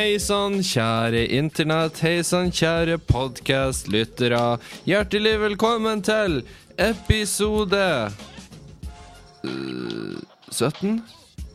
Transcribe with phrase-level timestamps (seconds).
[0.00, 1.98] Hei sann, kjære internett.
[2.00, 4.56] Hei sann, kjære podkastlyttere.
[4.88, 6.38] Hjertelig velkommen til
[6.80, 8.08] episode
[9.44, 10.16] øh,
[10.48, 11.02] 17?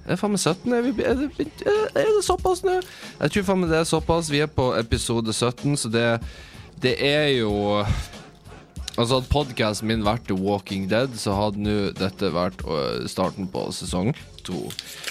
[0.06, 0.76] Er det faen meg 17?
[0.78, 1.48] Er, vi, er, det,
[1.96, 2.76] er det såpass nå?
[3.24, 4.30] Jeg tror faen meg det er såpass.
[4.30, 6.06] Vi er på episode 17, så det,
[6.86, 7.82] det er jo
[8.96, 12.62] Altså Hadde podkasten min vært The Walking Dead, så hadde nå dette vært
[13.12, 14.14] starten på sesong
[14.46, 14.62] to.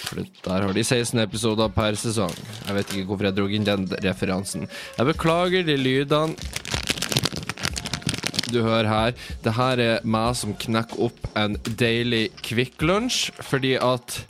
[0.07, 2.33] For der har de 16 episoder per sesong.
[2.65, 4.69] Jeg vet ikke hvorfor jeg dro inn den referansen.
[4.99, 6.37] Jeg beklager de lydene
[8.55, 9.15] du hører her.
[9.43, 14.21] Det her er meg som knekker opp en deilig Kvikk Lunsj, fordi at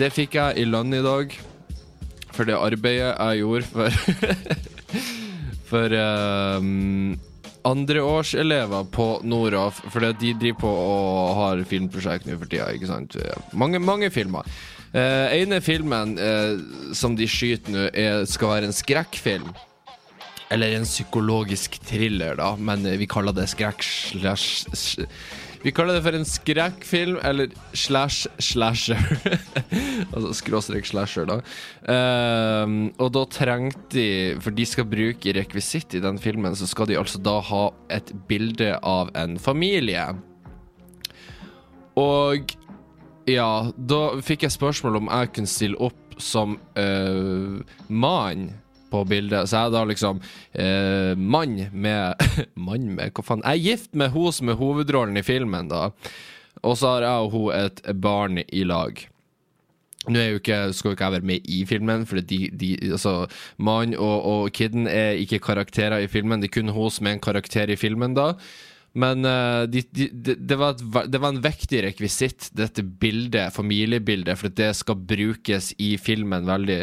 [0.00, 1.34] det fikk jeg i lønn i dag.
[2.30, 3.90] For det arbeidet jeg gjorde for
[5.70, 7.12] For um,
[7.68, 12.70] andreårselever på Noraf, fordi de driver på og har filmprosjekt nå for tida.
[12.74, 13.16] ikke sant?
[13.52, 14.46] Mange, mange filmer.
[14.90, 16.56] Eh, ene filmen eh,
[16.98, 17.84] som de skyter nå,
[18.26, 19.50] skal være en skrekkfilm.
[20.50, 24.66] Eller en psykologisk thriller, da, men uh, vi kaller det skrekk slash
[25.60, 29.00] Vi kaller det for en skrekkfilm, eller slash slasher.
[30.14, 31.36] altså skråstrek slasher, da.
[31.92, 34.06] Ehm, og da trengte de,
[34.40, 38.14] for de skal bruke rekvisitt i den filmen, så skal de altså da ha et
[38.30, 40.06] bilde av en familie.
[42.00, 42.56] Og
[43.28, 48.48] ja, da fikk jeg spørsmål om jeg kunne stille opp som uh, mann
[48.90, 49.48] på bildet.
[49.50, 50.20] Så jeg da liksom
[50.52, 52.26] eh, mann med
[52.66, 53.44] Mann med Hva faen?
[53.46, 55.88] Jeg er gift med hun som er hovedrollen i filmen, da.
[56.66, 58.98] Og så har jeg og hun et barn i lag.
[60.08, 62.70] Nå er jo ikke, skal jo ikke jeg være med i filmen, for de, de,
[62.88, 63.26] altså,
[63.60, 66.40] mannen og, og kidden er ikke karakterer i filmen.
[66.40, 68.32] Det er kun hun som er en karakter i filmen, da.
[68.92, 73.54] Men uh, de, de, de, det, var et, det var en vektig rekvisitt, dette bildet,
[73.54, 76.80] familiebildet, for det skal brukes i filmen veldig.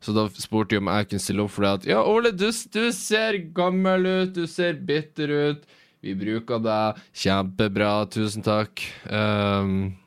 [0.00, 2.48] Så da spurte de om jeg kunne stille opp for det at Ja, Ole, du,
[2.48, 5.76] du ser gammel ut, du ser bitter ut.
[6.00, 7.00] Vi bruker deg.
[7.12, 8.80] Kjempebra, tusen takk.
[9.04, 9.98] Um,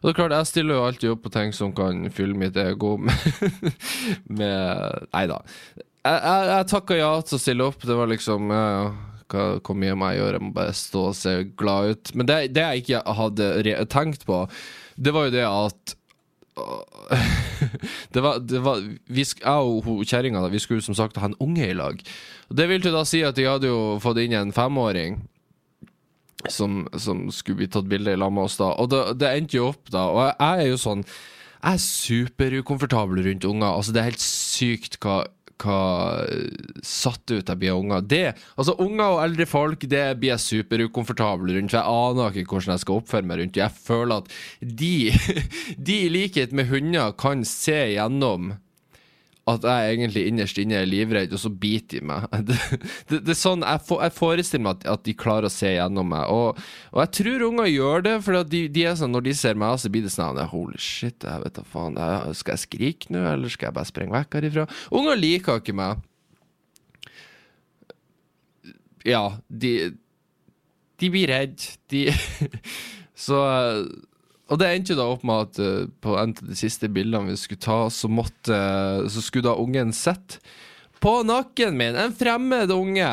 [0.00, 2.56] og det er klart, jeg stiller jo alltid opp på ting som kan fylle mitt
[2.56, 3.66] ego med,
[4.30, 5.42] med Nei da.
[5.74, 7.82] Jeg, jeg, jeg takka ja til å stille opp.
[7.84, 8.86] Det var liksom ja,
[9.30, 10.36] hva, hvor mye må jeg gjøre?
[10.38, 12.12] Jeg må bare stå og se glad ut.
[12.14, 14.44] Men det, det jeg ikke hadde tenkt på,
[15.00, 15.96] det var jo det at
[18.14, 21.76] det var, det var vi, Jeg og kjerringa skulle som sagt ha en unge i
[21.76, 22.00] lag.
[22.50, 25.20] Det vil jo da si at de hadde jo fått inn en femåring
[26.48, 28.72] som, som skulle bli tatt bilde i lag med oss da.
[28.80, 31.04] Og det, det endte jo opp da, og jeg, jeg er jo sånn
[31.60, 33.68] Jeg er superukomfortabel rundt unger.
[33.68, 35.18] Altså, det er helt sykt hva
[35.60, 36.24] hva
[36.86, 38.06] satt ut jeg blir av unger.
[38.10, 38.22] Det,
[38.56, 41.76] altså Unger og eldre folk Det blir jeg superukomfortabel rundt.
[41.76, 43.60] Jeg aner ikke hvordan jeg skal oppføre meg rundt.
[43.60, 44.94] Jeg føler at de,
[45.90, 48.54] de i likhet med hunder kan se gjennom
[49.58, 52.26] at jeg egentlig innerst inne er livredd, og så biter de meg.
[52.50, 52.56] Det,
[53.10, 55.70] det, det er sånn, Jeg, for, jeg forestiller meg at, at de klarer å se
[55.74, 56.30] gjennom meg.
[56.32, 56.60] Og,
[56.94, 59.92] og jeg tror unger gjør det, for de, de sånn, når de ser meg, så
[59.92, 61.98] blir det sånn Holy shit, jeg vet da faen.
[62.00, 64.68] Jeg, skal jeg skrike nå, eller skal jeg bare sprenge vekk herifra?
[65.00, 66.06] Unger liker ikke meg.
[69.06, 69.92] Ja, de
[71.00, 71.62] De blir redd.
[71.88, 72.10] De
[73.20, 73.36] Så
[74.50, 77.38] og det endte da opp med at uh, på en av de siste bildene vi
[77.38, 78.58] skulle ta, så måtte
[79.10, 80.42] Så skulle da ungen sitte
[81.00, 83.10] på nakken min, en fremmed unge,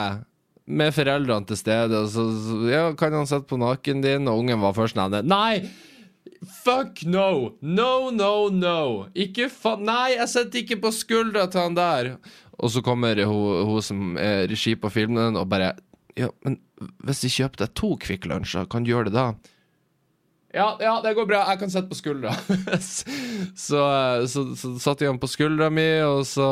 [0.68, 2.02] med foreldrene til stede.
[2.12, 4.28] Så, så ja, kan han sitte på nakken din?
[4.28, 5.64] Og ungen var først sånn Nei!
[6.66, 7.56] Fuck no!
[7.62, 8.82] No, no, no!
[9.16, 9.78] Ikke fa...
[9.80, 12.12] Nei, jeg sitter ikke på skuldra til han der!
[12.58, 15.76] Og så kommer hun, hun som er regi på filmen, og bare
[16.18, 16.60] Ja, men
[17.06, 19.28] hvis de kjøper deg to Kvikk Lunsjer, kan du gjøre det da?
[20.56, 21.42] Ja, ja, det går bra.
[21.52, 22.32] Jeg kan sitte på skuldra.
[23.66, 23.82] så,
[24.32, 26.48] så, så satte jeg ham på skuldra mi, og så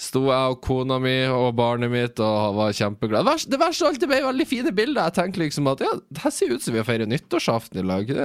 [0.00, 3.26] sto jeg og kona mi og barnet mitt og var kjempeglad.
[3.26, 5.10] Det verste, det av ble veldig fine bilder.
[5.10, 7.86] Jeg tenkte liksom at ja, det her ser ut som vi har feiret nyttårsaften i
[7.90, 8.14] lag.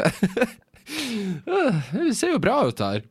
[0.86, 3.02] Det ser jo bra ut her.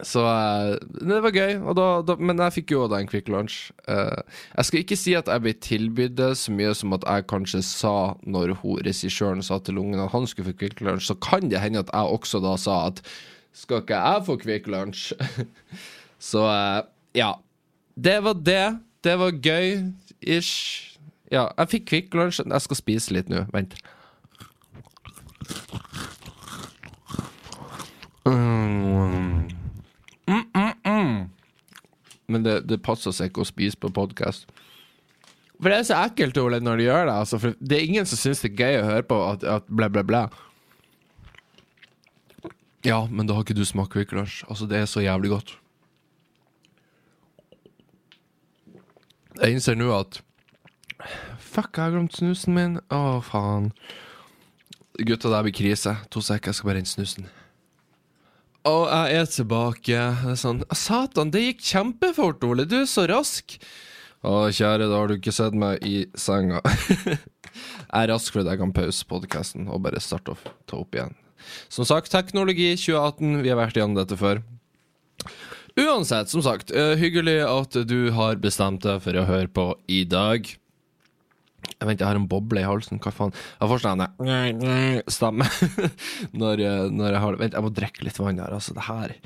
[0.00, 3.68] Så eh, det var gøy, da, da, men jeg fikk jo da en Quick Lunch.
[3.84, 4.24] Uh,
[4.56, 7.60] jeg skal ikke si at jeg ble tilbudt det så mye som at jeg kanskje
[7.66, 7.94] sa
[8.24, 8.56] når
[8.86, 11.92] regissøren sa til ungen at han skulle få Quick Lunch, så kan det hende at
[11.92, 13.04] jeg også da sa at
[13.52, 15.12] skal ikke jeg få Quick Lunch?
[16.32, 16.80] så uh,
[17.14, 17.34] ja.
[17.94, 18.78] Det var det.
[19.04, 19.92] Det var gøy.
[20.22, 20.96] Ish.
[21.32, 22.40] Ja, jeg fikk Quick Lunch.
[22.40, 23.44] Jeg skal spise litt nå.
[23.52, 23.76] Vent.
[28.24, 29.48] Mm.
[30.26, 31.30] Mm, mm, mm.
[32.32, 34.48] Men det, det passer seg ikke å spise på podkast.
[35.62, 37.18] For det er så ekkelt Ole, når de gjør det.
[37.22, 39.68] Altså, for det er ingen som syns det er gøy å høre på at, at
[39.70, 40.22] blæ, blæ, blæ.
[42.82, 44.42] Ja, men da har ikke du smakt Quick Lunsj.
[44.50, 45.54] Altså, det er så jævlig godt.
[49.38, 50.20] Jeg innser nå at
[51.38, 52.76] Fuck, jeg har glemt snusen min.
[52.94, 53.70] Å, faen.
[54.98, 55.94] Gutta, det blir krise.
[56.14, 57.26] To sek, jeg skal bare hente snusen.
[58.68, 60.02] Og jeg er tilbake.
[60.38, 62.66] Sånn Satan, det gikk kjempefort, Ole.
[62.68, 63.56] Du er så rask.
[64.22, 66.60] Å, kjære, da har du ikke sett meg i senga.
[67.16, 71.16] jeg er rask fordi jeg kan pause podkasten og bare starte å ta opp igjen.
[71.72, 73.40] Som sagt, teknologi 2018.
[73.42, 74.44] Vi har vært igjennom dette før.
[75.72, 80.04] Uansett, som sagt, uh, hyggelig at du har bestemt deg for å høre på i
[80.06, 80.46] dag.
[81.82, 83.00] Jeg venter, jeg har en boble i halsen.
[83.02, 83.32] Hva faen?
[83.58, 84.04] Jeg får sånn
[85.10, 85.48] stemme
[86.40, 86.62] når,
[86.94, 88.54] når, jeg har Vent, jeg må drikke litt vann her.
[88.54, 89.16] Altså, det her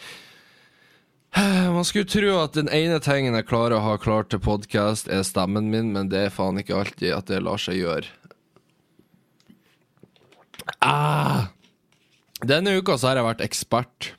[1.77, 5.27] Man skulle tro at den ene tingen jeg klarer å ha klart til podkast, er
[5.29, 8.09] stemmen min, men det er faen ikke alltid at det lar seg gjøre.
[10.81, 11.53] Ah.
[12.47, 14.15] Denne uka så har jeg vært ekspert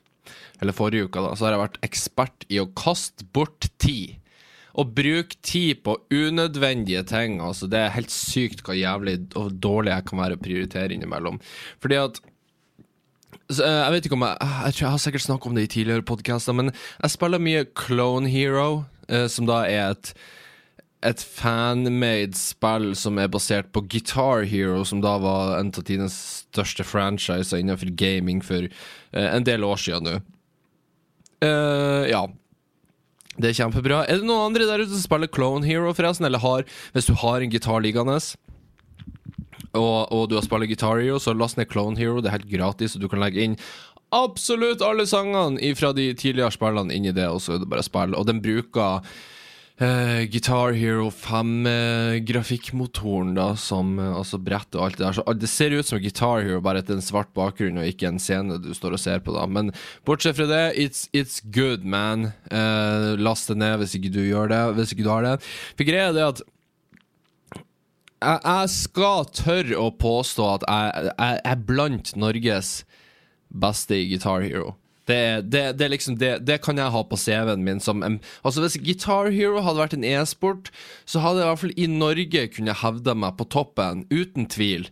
[0.58, 4.18] eller forrige uka, da, så har jeg vært ekspert i å kaste bort tid.
[4.78, 7.40] Og bruke tid på unødvendige ting.
[7.42, 11.40] Altså, det er helt sykt hva jævlig og dårlig jeg kan være å prioritere innimellom.
[11.82, 12.20] Fordi at
[13.48, 15.62] så, eh, jeg vet ikke om jeg Jeg tror jeg har sikkert snakket om det
[15.64, 16.72] i tidligere podkaster, men
[17.02, 20.14] jeg spiller mye Clone Hero, eh, som da er et
[21.06, 26.16] et fanmade spill som er basert på Guitar Hero, som da var en av tidenes
[26.48, 30.16] største franchiser innenfor gaming for eh, en del år siden nå.
[31.38, 32.24] Uh, ja.
[33.38, 34.02] Det er kjempebra.
[34.10, 36.26] Er det noen andre der ute som spiller Clone Hero, forresten?
[36.26, 36.64] Eller har,
[36.94, 38.18] hvis du har en gitar liggende,
[39.76, 42.22] og, og, du har spilt Guitar Hero, så last ned Clone Hero.
[42.22, 43.58] Det er helt gratis, og du kan legge inn
[44.14, 47.84] absolutt alle sangene fra de tidligere spillene inn i det, og så er det bare
[47.84, 48.16] spill.
[48.16, 49.04] Og den bruker
[49.78, 55.12] Uh, Guitar Hero 5-grafikkmotoren, uh, da, som uh, altså brett og alt det der.
[55.14, 58.18] Så det ser ut som Guitar Hero, bare etter en svart bakgrunn og ikke en
[58.18, 59.46] scene du står og ser på, da.
[59.46, 59.70] Men
[60.08, 62.34] bortsett fra det, it's, it's good, man.
[63.22, 65.36] Last det ned hvis ikke du gjør det, hvis ikke du har det.
[65.78, 66.42] For greia er det at
[68.18, 72.82] jeg, jeg skal tørre å påstå at jeg, jeg er blant Norges
[73.46, 74.74] beste i Guitar Hero.
[75.08, 78.76] Det, det, det, liksom, det, kan jeg ha på CV-en min som en, Altså Hvis
[78.84, 80.68] Guitar Hero hadde vært en e-sport,
[81.08, 84.84] så hadde jeg i hvert fall i Norge kunnet hevde meg på toppen, uten tvil.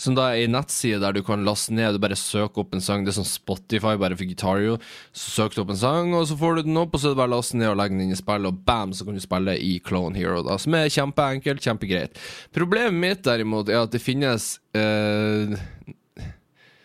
[0.02, 2.82] som da er ei nettside der du kan laste ned Du bare søker opp en
[2.82, 3.04] sang.
[3.06, 4.80] Det er sånn Spotify bare for gitario.
[5.14, 7.16] Så søker du opp en sang, og så får du den opp, og så er
[7.16, 9.18] det bare å laste ned og legge den inn i spillet, og bam, så kan
[9.18, 10.58] du spille i Clone Hero, da.
[10.62, 12.18] Som er kjempeenkelt, kjempegreit.
[12.56, 15.54] Problemet mitt derimot er at det finnes uh,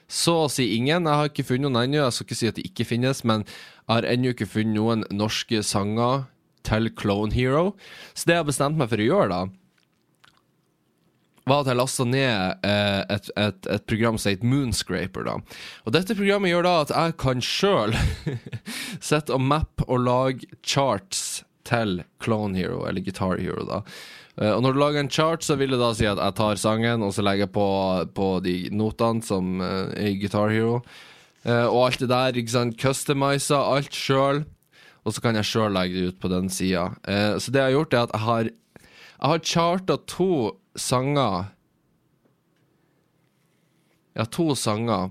[0.07, 1.09] så å si ingen.
[1.09, 2.03] Jeg har ikke funnet noen ennå.
[2.05, 5.07] Jeg skal ikke si at det ikke finnes, men jeg har ennå ikke funnet noen
[5.15, 6.27] norske sanger
[6.67, 7.71] til Clone Hero.
[8.15, 9.67] Så det jeg bestemte meg for å gjøre, da
[11.47, 15.27] var at jeg lasta ned eh, et, et, et, program som heter Moonscraper.
[15.29, 15.37] da.
[15.87, 17.95] Og Dette programmet gjør da at jeg kan sjøl
[19.11, 23.63] sitte og mappe og lage charts til Clone Hero, eller Guitar Hero.
[23.67, 23.83] da.
[24.37, 26.59] Uh, og når du lager en chart, så vil det da si at jeg tar
[26.61, 27.69] sangen og så legger jeg på,
[28.19, 30.83] på de notene som uh, er i Guitar Hero.
[31.47, 32.37] Uh, og alt det der.
[32.37, 34.43] ikke sant, Customiser alt sjøl
[35.07, 36.89] og så kan jeg sjøl legge det ut på den sida.
[37.07, 40.33] Eh, så det jeg har gjort, er at jeg har, jeg har charta to
[40.77, 41.53] sanger
[44.17, 45.11] Jeg har to sanger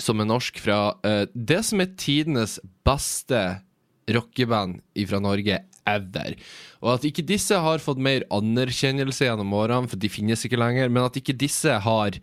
[0.00, 2.54] som er norsk fra eh, det som er tidenes
[2.86, 3.40] beste
[4.08, 4.78] rockeband
[5.10, 6.36] fra Norge ever.
[6.80, 10.88] Og at ikke disse har fått mer anerkjennelse gjennom årene, for de finnes ikke lenger,
[10.88, 12.16] men at ikke disse har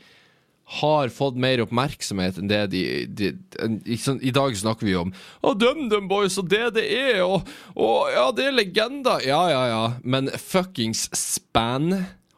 [0.67, 5.13] har fått mer oppmerksomhet enn det de, de, de sånn, I dag snakker vi om
[5.39, 7.47] Å, DumDum Boys og det det er, og,
[7.79, 9.23] og ja, det er legender.
[9.23, 9.83] Ja, ja, ja.
[10.03, 11.93] Men fuckings Span,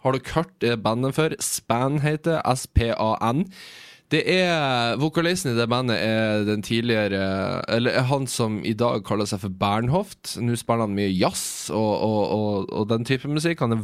[0.05, 1.35] har dere hørt det bandet før?
[1.43, 3.47] Span heter S-P-A-N.
[4.09, 9.29] Det er Vokalisten i det bandet er den tidligere Eller han som i dag kaller
[9.29, 10.33] seg for Bernhoft.
[10.41, 13.61] Nå spiller han mye jazz og, og, og, og den type musikk.
[13.61, 13.83] Han er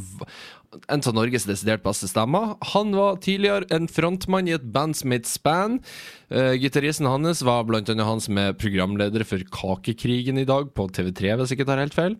[0.91, 2.55] en av Norges desidert beste stemmer.
[2.73, 5.77] Han var tidligere en frontmann i et band som het Span.
[6.33, 10.89] Uh, Gitaristen hans var blant annet han som er programleder for Kakekrigen i dag, på
[10.89, 12.17] TV3, hvis jeg ikke tar helt feil.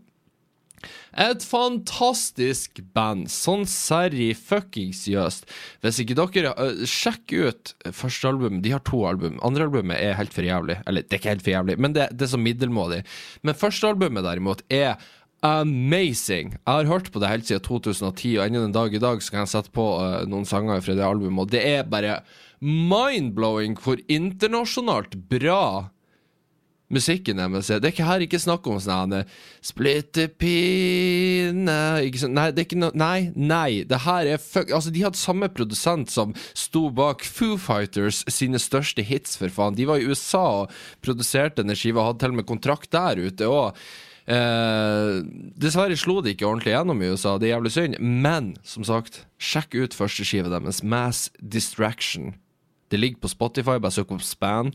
[1.25, 3.29] Et fantastisk band.
[3.31, 5.49] Sånn serry fuckings jøst.
[5.83, 8.61] Hvis ikke dere uh, Sjekk ut første album.
[8.65, 9.39] De har to album.
[9.45, 10.79] Andre albumet er helt for jævlig.
[10.85, 13.03] Eller, det er ikke helt for jævlig, men det, det er så middelmådig.
[13.45, 14.97] Men første albumet, derimot, er
[15.45, 16.55] amazing.
[16.55, 19.33] Jeg har hørt på det helt siden 2010, og ennå den dag i dag så
[19.33, 22.19] kan jeg sette på uh, noen sanger fra det albumet, og det er bare
[22.65, 25.91] mind-blowing hvor internasjonalt bra
[26.93, 27.79] musikken deres er.
[27.81, 29.15] Det er ikke her ikke snakk om sånn
[29.65, 33.83] splittepine ikke sånn, Nei, det er ikke noe Nei, nei.
[33.89, 38.59] Det her er fuck Altså, de hadde samme produsent som sto bak Foo Fighters sine
[38.61, 39.77] største hits, for faen.
[39.77, 40.73] De var i USA og
[41.05, 43.81] produserte denne skiva, hadde til og med kontrakt der ute òg.
[44.25, 45.19] Eh,
[45.61, 47.99] dessverre slo det ikke ordentlig gjennom i USA, det er jævlig synd.
[48.01, 52.33] Men som sagt, sjekk ut førsteskiva deres, Mass Distraction.
[52.89, 54.73] Det ligger på Spotify, bare søk opp Span.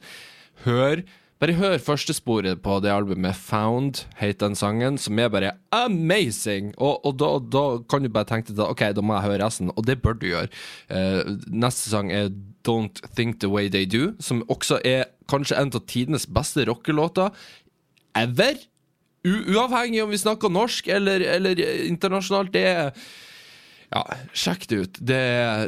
[0.66, 1.02] Hør.
[1.40, 6.74] Bare hør førstesporet på det albumet, Found, heter den sangen, som er bare amazing!
[6.76, 9.70] Og, og da, da, kan du bare tenke deg OK, da må jeg høre resten,
[9.72, 10.50] og det bør du gjøre.
[10.92, 12.28] Uh, neste sang er
[12.68, 17.32] Don't Think The Way They Do, som også er kanskje en av tidenes beste rockelåter
[18.20, 18.60] ever.
[19.24, 21.56] U uavhengig om vi snakker norsk eller, eller
[21.88, 22.52] internasjonalt.
[22.52, 22.92] Det er
[23.90, 24.04] ja,
[24.38, 24.98] sjekk det ut.
[25.02, 25.20] Det,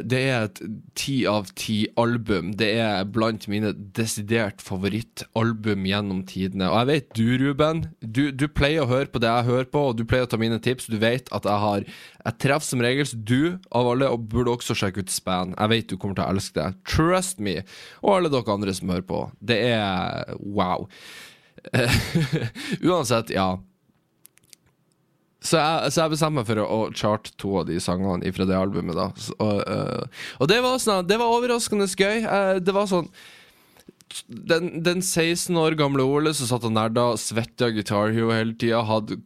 [0.07, 0.59] det er et
[0.95, 2.53] ti av ti-album.
[2.59, 6.69] Det er blant mine desidert favorittalbum gjennom tidene.
[6.71, 9.83] Og jeg vet du, Ruben, du, du, pleier å høre på det jeg hører på,
[9.89, 10.87] og du pleier å ta mine tips.
[10.87, 11.83] Du vet at jeg har
[12.23, 15.51] Jeg treffer som regel du av alle, og burde også sjekke ut Span.
[15.57, 16.69] Jeg vet du kommer til å elske det.
[16.87, 17.59] Trust me.
[18.05, 19.25] Og alle dere andre som hører på.
[19.43, 20.87] Det er wow.
[22.87, 23.57] Uansett, ja.
[25.43, 28.55] Så jeg, så jeg, bestemte meg for å, charte to av de sangene fra det
[28.57, 28.95] albumet.
[28.95, 32.23] da så, og, uh, og, det var sånn Det var overraskende gøy.
[32.23, 33.09] Uh, det var sånn
[34.27, 38.81] den, den, 16 år gamle Ole som satt og nerda, svetta Guitar Hero hele tida,
[38.87, 39.17] hadde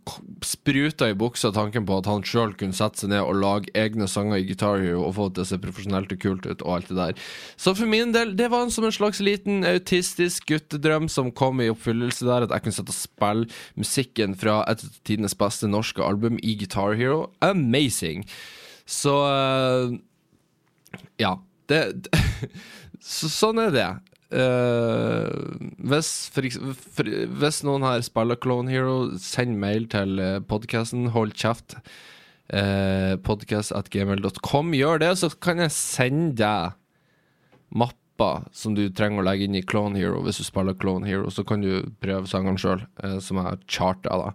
[0.45, 4.07] spruta i buksa tanken på at han sjøl kunne sette seg ned og lage egne
[4.11, 6.73] sanger i Guitar Hero og få det til å se profesjonelt og kult ut, og
[6.75, 7.23] alt det der.
[7.59, 11.71] Så for min del, det var som en slags liten autistisk guttedrøm som kom i
[11.73, 16.03] oppfyllelse der, at jeg kunne sette og spille musikken fra et av tidenes beste norske
[16.03, 17.27] album i Guitar Hero.
[17.43, 18.27] Amazing!
[18.87, 19.91] Så uh,
[21.19, 21.35] ja.
[21.67, 21.81] Det,
[23.03, 23.87] så, sånn er det.
[24.27, 25.29] Uh,
[25.87, 31.13] hvis, hvis, noen her spiller Clone Hero, send mail til uh, eh, podkasten.
[31.15, 31.77] Hold kjeft.
[32.51, 34.75] Uh, eh, gmail.com.
[34.75, 36.75] Gjør det, så kan jeg sende deg
[37.71, 41.31] mapper som du trenger å legge inn i Clone Hero hvis du spiller Clone Hero.
[41.31, 44.33] Så kan du prøve sangene sjøl, uh, som jeg har charta.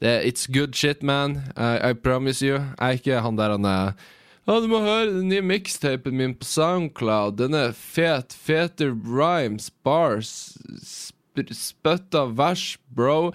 [0.00, 1.52] It's good shit, man.
[1.56, 2.56] I promise you.
[2.56, 3.92] Jeg er ikke han der han er
[4.48, 7.38] ja, du må høre den nye mixtapen min på Soundcloud.
[7.40, 8.34] Den er fet.
[8.34, 10.34] Fete rhymes, bars,
[10.80, 11.18] sp
[11.54, 13.30] spytta vers, bro.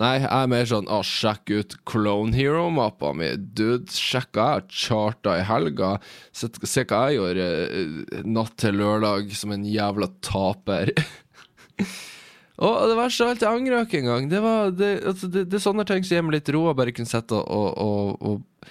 [0.00, 3.28] Nei, jeg er mer sånn å, sjekk ut Clone Hero-mappa mi.
[3.36, 5.94] Dude, sjekk jeg charta i helga.
[6.34, 10.90] Se, se hva jeg gjorde uh, natt til lørdag som en jævla taper.
[12.64, 14.28] Og det verste av alt, jeg angrer ikke engang.
[14.30, 16.76] Det, var, det, altså, det, det, er sånne ting som gir meg litt ro, å
[16.78, 18.68] bare kunne sitte og, og, og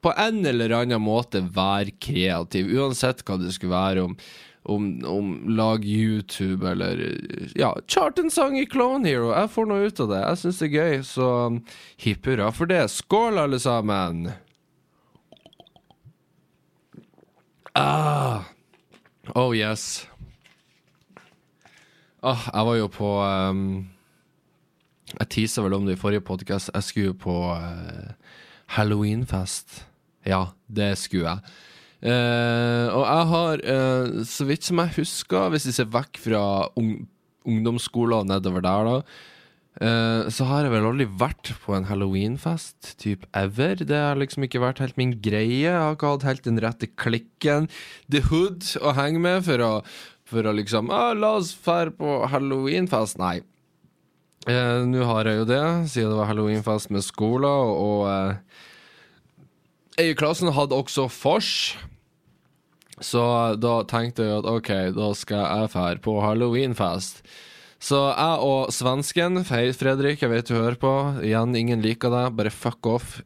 [0.00, 4.06] på en eller annen måte være kreativ, uansett hva det skulle være.
[4.08, 4.16] om
[4.62, 7.20] om, om lag YouTube eller
[7.54, 9.32] Ja, chart en sang i Clone Hero.
[9.32, 10.20] Jeg får noe ut av det.
[10.20, 11.28] Jeg syns det er gøy, så
[12.04, 12.84] hipp hurra for det.
[12.92, 14.28] Skål, alle sammen!
[17.72, 18.42] Ah.
[19.34, 20.06] Oh yes.
[22.20, 23.60] Ah, jeg var jo på um,
[25.14, 26.72] Jeg tisa vel om det i forrige podkast.
[26.74, 28.34] Jeg skulle jo på uh,
[28.76, 29.86] halloweenfest.
[30.28, 31.52] Ja, det skulle jeg.
[32.00, 36.44] Uh, og jeg har, uh, så vidt som jeg husker, hvis vi ser vekk fra
[36.80, 36.94] ung
[37.48, 38.94] ungdomsskoler nedover der, da,
[39.80, 43.80] uh, så har jeg vel aldri vært på en halloweenfest type ever.
[43.80, 45.66] Det har liksom ikke vært helt min greie.
[45.66, 47.68] Jeg har ikke hatt helt den rette klikken,
[48.12, 49.70] the hood, å henge med for å,
[50.28, 53.20] for å liksom ah, La oss fære på halloweenfest.
[53.20, 53.40] Nei.
[54.48, 58.69] Nå har jeg jo det, siden det var halloweenfest med skolen, og, og
[59.98, 61.76] i klassen hadde også vors.
[63.00, 63.22] Så
[63.56, 67.22] da tenkte jeg at OK, da skal jeg fære på halloweenfest.
[67.80, 70.92] Så jeg og svensken, hei Fredrik, jeg vet du hører på.
[71.24, 73.22] Igjen, ingen liker deg, bare fuck off.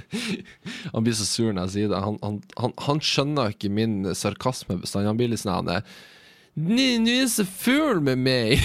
[0.92, 2.02] han blir så sur når jeg sier det.
[2.02, 5.12] Han, han, han, han skjønner ikke min sarkasme bestandig.
[5.12, 5.70] Han blir litt sånn
[6.56, 8.56] Nå er så full med meg!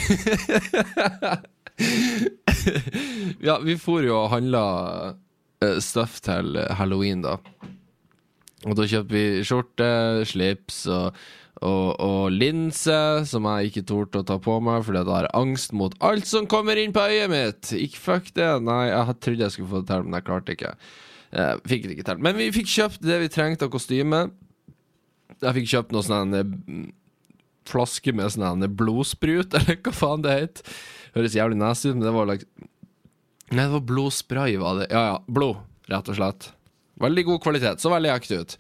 [3.48, 4.64] ja, vi for jo og handla
[5.84, 7.38] stuff til halloween, da.
[8.70, 9.88] Og da kjøpte vi skjorte,
[10.30, 11.18] slips og,
[11.66, 12.98] og, og linse,
[13.30, 16.50] som jeg ikke torde å ta på meg fordi jeg har angst mot alt som
[16.50, 17.72] kommer inn på øyet mitt.
[17.78, 18.52] Ikke fuck det.
[18.68, 20.76] Nei, jeg trodde jeg skulle få det til, men jeg klarte ikke.
[21.32, 22.24] Jeg eh, fikk det ikke til.
[22.28, 24.26] Men vi fikk kjøpt det vi trengte av kostyme.
[25.42, 26.36] Jeg fikk kjøpt noe sånn
[27.72, 30.62] flaske med sånn blodsprut, eller hva faen det het.
[31.16, 32.70] Høres jævlig nasty ut, men det var like
[33.52, 34.88] Nei, det var blodspray, var det.
[34.94, 35.60] Ja ja, blod,
[35.92, 36.50] rett og slett.
[37.02, 37.84] Veldig god kvalitet.
[37.84, 38.58] Så veldig ekte ut.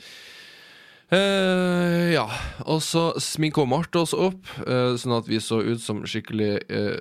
[1.11, 2.25] Uh, ja.
[2.67, 6.99] Og så sminka Marte oss opp, uh, sånn at vi så ut som skikkelig uh,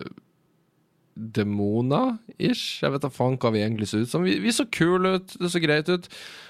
[1.14, 2.80] demoner-ish.
[2.85, 4.26] Jeg vet da faen hva vi egentlig så ut som.
[4.26, 6.06] Vi, vi så kule ut, det så greit ut.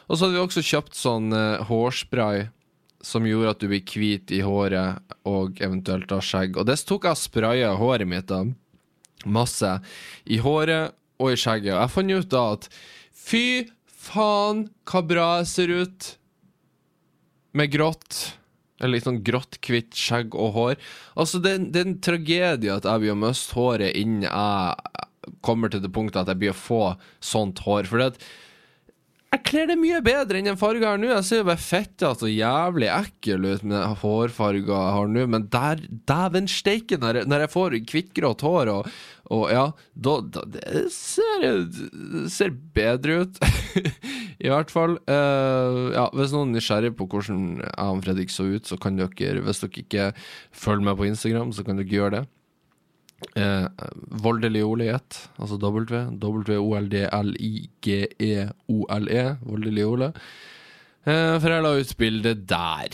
[0.08, 1.32] Og så hadde vi også kjøpt sånn
[1.68, 2.48] hårspray
[3.00, 6.58] som gjorde at du blir hvit i håret og eventuelt har skjegg.
[6.60, 8.42] Og det tok jeg og spraya håret mitt da.
[9.24, 9.70] masse.
[10.28, 11.74] I håret og i skjegget.
[11.76, 12.68] Og jeg fant ut da at
[13.20, 13.44] fy
[14.00, 16.10] faen, hva bra jeg ser ut
[17.56, 18.20] med grått.
[18.80, 20.76] Eller litt sånn grått, hvitt skjegg og hår.
[21.20, 25.06] Altså, det, det er en tragedie at jeg blir å miste håret innen jeg
[25.44, 26.84] kommer til det punktet at jeg blir å få
[27.22, 27.88] sånt hår.
[27.90, 28.24] For det at
[29.30, 31.08] jeg kler det mye bedre enn den farga jeg har nå.
[31.12, 35.26] Jeg ser jo bare fettete og jævlig ekkel ut med den hårfarga jeg har nå,
[35.30, 38.88] men der, dæven steike, når, når, jeg får hvittgrått hår og,
[39.30, 39.62] og ja,
[39.94, 43.38] da, da det ser, det ser bedre ut.
[44.46, 44.98] I hvert fall.
[45.06, 48.98] Uh, ja, hvis noen er nysgjerrig på hvordan jeg og Fredrik så ut, så kan
[48.98, 50.10] dere, hvis dere ikke
[50.50, 52.26] følger meg på Instagram, så kan dere gjøre det.
[53.36, 55.84] Eh, i altså W.
[56.20, 57.04] W-O-L-D-L-I-G-E-O-L-E.
[59.22, 60.12] -E, voldelig Ole.
[61.04, 62.88] Eh, for jeg la ut bilde der.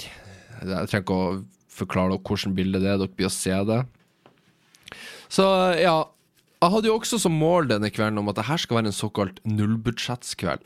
[0.63, 1.45] Jeg trenger ikke å
[1.77, 3.81] forklare dere hvilket bilde det er, dere blir å se det.
[5.29, 5.45] Så
[5.81, 6.05] ja.
[6.57, 8.97] Jeg hadde jo også som mål denne kvelden om at det her skal være en
[8.97, 10.65] såkalt nullbudsjettskveld.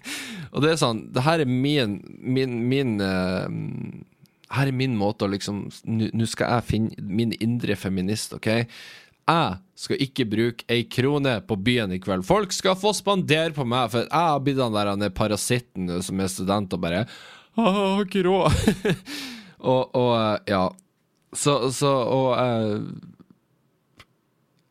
[0.54, 3.50] og det er sånn, det her er min, min, min uh,
[4.52, 8.50] her er min måte å liksom Nå skal jeg finne min indre feminist, OK?
[9.22, 12.26] Jeg skal ikke bruke ei krone på byen i kveld.
[12.26, 16.32] Folk skal få spandere på meg, for jeg har blitt den der parasitten som er
[16.32, 18.58] student og bare Jeg har ikke råd.
[19.72, 20.66] og, og, ja.
[21.32, 22.32] Så, så Og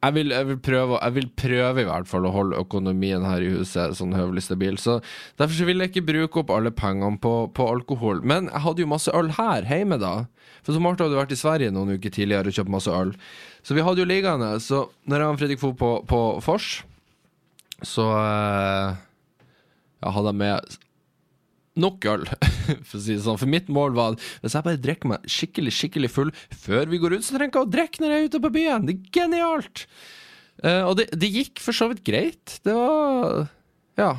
[0.02, 3.44] jeg vil, jeg, vil prøve, jeg vil, prøve, i hvert fall å holde økonomien her
[3.46, 4.80] i huset sånn høvelig stabil.
[4.82, 4.98] Så
[5.38, 8.24] Derfor så vil jeg ikke bruke opp alle pengene på, på, alkohol.
[8.26, 10.26] Men jeg hadde jo masse øl her hjemme, da.
[10.66, 13.14] For så Marte hadde vært i Sverige noen uker tidligere og kjøpt masse øl.
[13.62, 14.56] Så vi hadde jo liggende.
[14.66, 16.72] Så når jeg og Fredrik dro på, på Fors,
[17.86, 18.98] så eh,
[20.02, 20.78] jeg hadde med
[21.80, 22.26] nok øl,
[22.88, 23.40] for å si det sånn.
[23.42, 27.00] For mitt mål var at hvis jeg bare drikker meg skikkelig skikkelig full før vi
[27.02, 28.90] går ut, så trenger jeg ikke å drikke når jeg er ute på byen.
[28.90, 29.86] Det er genialt!
[30.62, 32.60] Uh, og det, det, gikk for så vidt greit.
[32.66, 33.48] Det var
[34.00, 34.12] Ja.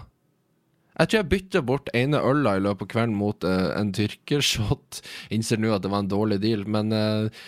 [0.92, 5.00] Jeg tror jeg bytta bort ene øla i løpet av kvelden mot uh, en tyrkershot.
[5.32, 7.44] Innser nå at det var en dårlig deal, men uh,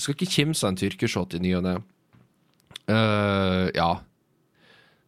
[0.00, 1.74] skal ikke kimse av en tyrkershot i ny og ne.
[2.88, 3.90] Uh, ja.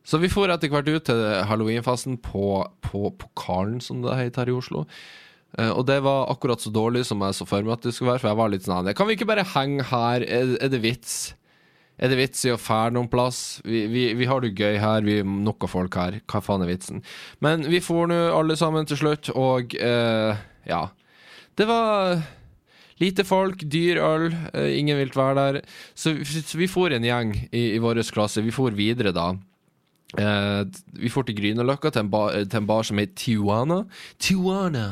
[0.07, 4.53] Så vi for etter hvert ut til halloweenfesten på, på Pokalen, som det heter her
[4.53, 4.87] i Oslo.
[5.57, 8.15] Uh, og det var akkurat så dårlig som jeg så for meg at det skulle
[8.15, 8.23] være.
[8.23, 10.25] For jeg var litt sånn Kan vi ikke bare henge her?
[10.25, 11.19] Er, er det vits?
[11.99, 13.59] Er det vits i å fære noen plass?
[13.67, 16.21] Vi, vi, vi, har det gøy her, vi er nok av folk her.
[16.31, 17.03] Hva faen er vitsen?
[17.43, 20.83] Men vi for nå alle sammen til slutt, og uh, ja.
[21.59, 22.21] Det var
[22.99, 25.59] Lite folk, dyr øl, uh, ingen vil være der.
[25.95, 28.43] Så, så vi for en gjeng i, i vår klasse.
[28.43, 29.33] Vi for videre da.
[30.16, 30.64] Uh,
[30.97, 32.09] vi får til Grünerløkka, til,
[32.49, 33.83] til, en bar som heter Tijuana.
[34.16, 34.87] Tijuana!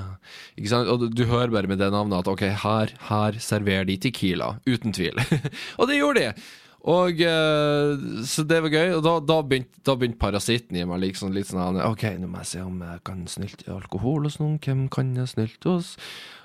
[0.59, 0.91] Ikke sant?
[0.93, 4.57] Og du, du, hører bare med det navnet at ok, her, her serverer de Tequila.
[4.69, 5.17] Uten tvil.
[5.79, 6.47] og det gjorde de!
[6.87, 8.95] Og eh, Så det var gøy.
[8.99, 12.53] Og da, da begynte begynte parasitten i meg liksom, litt sånn OK, nå må jeg
[12.53, 14.61] se om jeg kan snylte alkohol hos noen.
[14.63, 15.95] Hvem kan jeg snylte hos?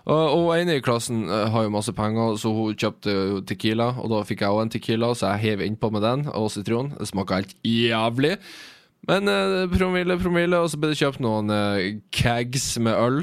[0.09, 3.13] Og, hun ene i klassen uh, har jo masse penger, så hun kjøpte
[3.49, 3.91] Tequila.
[4.01, 6.93] Og da fikk jeg òg en Tequila, så jeg hev innpå med den og sitron.
[6.97, 8.37] Det smaka helt jævlig.
[9.09, 13.19] Men eh, promille, promille, og så ble det kjøpt noen eh, kegs med øl,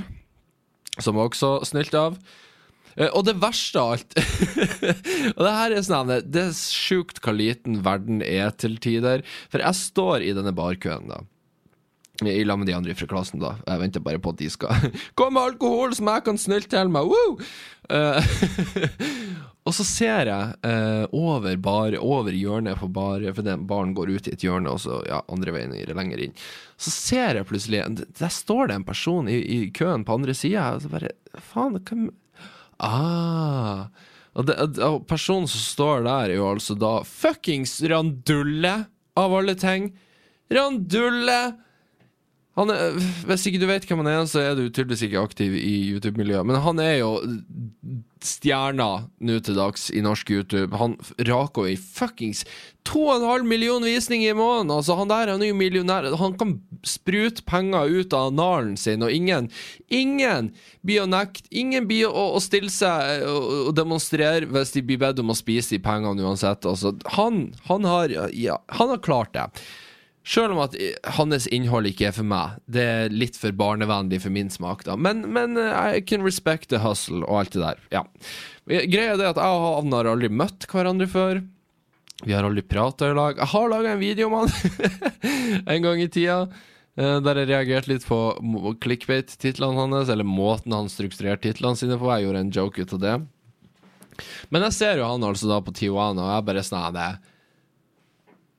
[0.99, 2.19] som var også snilt av.
[2.97, 4.17] Eh, og det verste av alt
[5.37, 9.23] Og det her er sånn Det er sjukt hva liten verden er til tider.
[9.53, 11.23] For jeg står i denne barkøen, da
[12.27, 13.55] i lag med de andre i klassen, da.
[13.67, 16.91] Jeg venter bare på at de skal komme med alkohol som jeg kan snylte til
[16.91, 17.13] meg!
[17.89, 18.19] Uh,
[19.69, 24.11] og så ser jeg uh, over, bar, over hjørnet på bar, for den baren går
[24.17, 26.35] ut i et hjørne, og så ja, andre veien lenger inn.
[26.79, 27.85] Så ser jeg plutselig
[28.19, 31.15] Der står det en person i, i køen på andre sida, og så bare
[31.53, 32.09] Faen, hvem
[32.79, 33.89] Ah.
[34.39, 34.55] Og, det,
[35.11, 38.85] personen som står der, er jo altså da fuckings Randulle,
[39.19, 39.91] av alle ting!
[40.55, 41.41] Randulle!
[42.59, 45.55] Han er, hvis ikke du vet hvem han er, så er du tydeligvis ikke aktiv
[45.55, 46.47] i YouTube-miljøet.
[46.49, 47.13] Men han er jo
[48.25, 48.89] stjerna
[49.23, 50.75] nå til dags i norsk YouTube.
[50.81, 50.97] Han
[51.29, 52.43] raker i fuckings
[52.89, 54.73] 2,5 millioner visninger i måneden!
[54.75, 56.09] Altså, han der han er jo millionær.
[56.19, 59.51] Han kan sprute penger ut av nalen sin, og ingen
[59.93, 60.53] Ingen
[60.87, 65.01] blir å nekte Ingen blir å, å stille seg og, og, demonstrere hvis de blir
[65.01, 66.67] bedt om å spise de pengene uansett.
[66.67, 69.47] Altså, han, han har Ja, han har klart det.
[70.29, 70.75] Sjøl om at
[71.17, 72.59] hans innhold ikke er for meg.
[72.69, 74.97] Det er litt for barnevennlig for min smak, da.
[75.01, 77.79] Men, men eh, I can respect the hustle og alt det der.
[77.95, 78.03] Ja.
[78.69, 81.41] Greia er at jeg og han har aldri møtt hverandre før.
[82.27, 83.39] Vi har aldri prata i lag.
[83.41, 84.53] Jeg har laga en video om han
[85.73, 86.43] en gang i tida.
[86.99, 88.21] eh, Der jeg reagerte litt på
[88.85, 92.11] clickbait-titlene hans, eller måten han strukturerte titlene sine på.
[92.13, 93.17] Jeg gjorde en joke ut av det.
[94.53, 97.11] Men jeg ser jo han altså da på Tijuana, og jeg bare sånn «Nei,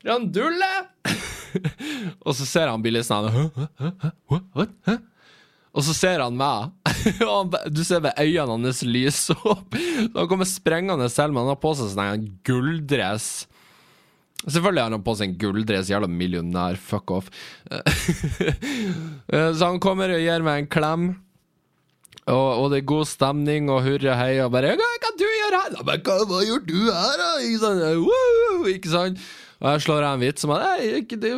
[0.08, 0.72] Randulle!
[2.26, 3.46] og så ser han Billy sånn «Hæ?
[3.56, 3.70] Hæ?
[3.80, 3.94] Hæ?
[4.04, 4.12] Hæ?
[4.32, 4.50] What?
[4.56, 4.76] What?
[4.88, 5.00] Hæ?
[5.70, 6.72] Og så ser han meg,
[7.30, 9.78] og du ser ved øynene hans lyse opp.
[10.16, 13.30] Han kommer sprengende selv, men han har på seg sånn gulldress.
[14.48, 17.30] Selvfølgelig har han på seg en gulldress, jævla millionær, fuck off.
[19.30, 21.10] Så han kommer og gir meg en klem.
[22.30, 25.62] Og, og det er god stemning og hurra hei og bare 'Hva kan du gjøre
[25.64, 27.82] her?' Hva, 'Hva gjør du her, da?' Ikke sant?
[28.06, 28.66] Woo!
[28.70, 29.22] Ikke sant?
[29.60, 31.32] Og jeg slår av en vits som at «Nei, er, ikke, det,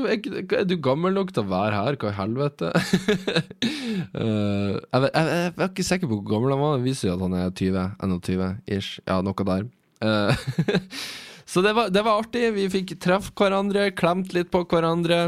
[0.53, 1.97] er, du gammel nok til å være her?
[1.97, 2.69] Hva i helvete?
[4.17, 6.77] uh, jeg, jeg, jeg, er ikke sikker på hvor gammel han var.
[6.77, 7.87] Det viser jo at han er 20.
[8.05, 8.91] 21-ish.
[9.09, 9.65] Ja, noe der.
[10.05, 10.83] Uh,
[11.51, 12.45] så det var, det var artig.
[12.59, 15.23] Vi fikk treffe hverandre, klemt litt på hverandre.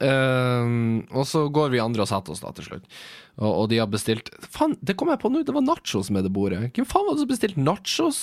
[0.00, 2.86] Ehm, og så går vi andre og setter oss da til slutt.
[3.36, 5.42] Og, og de har bestilt Faen, det kom jeg på nå!
[5.44, 6.70] Det var nachos med det bordet.
[6.72, 8.22] Hvem faen var det som bestilte nachos?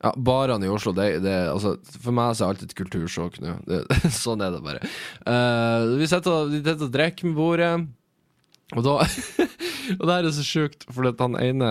[0.00, 3.56] Ja, Barene i Oslo, det, det altså, For meg så er alt et kultursjokk nå.
[4.22, 4.80] Sånn er det bare.
[5.26, 7.72] Uh, vi sitter og, drikker med bordet,
[8.76, 8.96] og da
[9.98, 11.68] Og det her er så sjukt, for han ene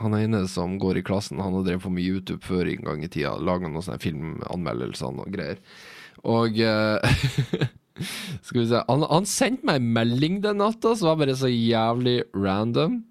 [0.00, 3.02] han ene som går i klassen, han har drevet på med YouTube før en gang
[3.04, 3.34] i tida.
[3.36, 5.60] Laga noen sånne filmanmeldelser og greier.
[6.28, 7.02] Og uh,
[8.46, 11.50] Skal vi se Han, han sendte meg en melding den natta som var bare så
[11.50, 13.02] jævlig random.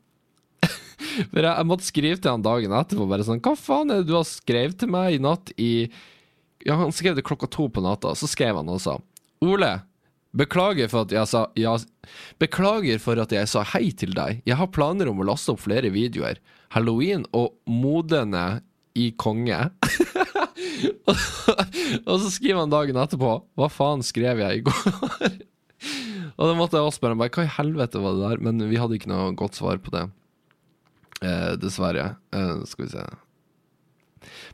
[1.01, 4.09] For jeg, jeg måtte skrive til han dagen etterpå bare sånn Hva faen er det
[4.11, 5.71] du har skrevet til meg i natt i
[6.67, 8.13] Ja, han skrev det klokka to på natta.
[8.17, 8.97] Så skrev han og sa
[9.41, 9.71] Ole,
[10.37, 11.73] beklager for at jeg sa ja,
[12.41, 14.43] Beklager for at jeg sa hei til deg.
[14.45, 16.37] Jeg har planer om å laste opp flere videoer.
[16.75, 18.61] Halloween og modene
[18.97, 19.57] i konge.
[21.09, 25.37] og så skriver han dagen etterpå Hva faen skrev jeg i går?
[26.37, 28.43] og da måtte jeg også spørre ham hva i helvete var det der?
[28.47, 30.05] Men vi hadde ikke noe godt svar på det.
[31.21, 32.15] Eh, dessverre.
[32.33, 33.05] Eh, skal vi se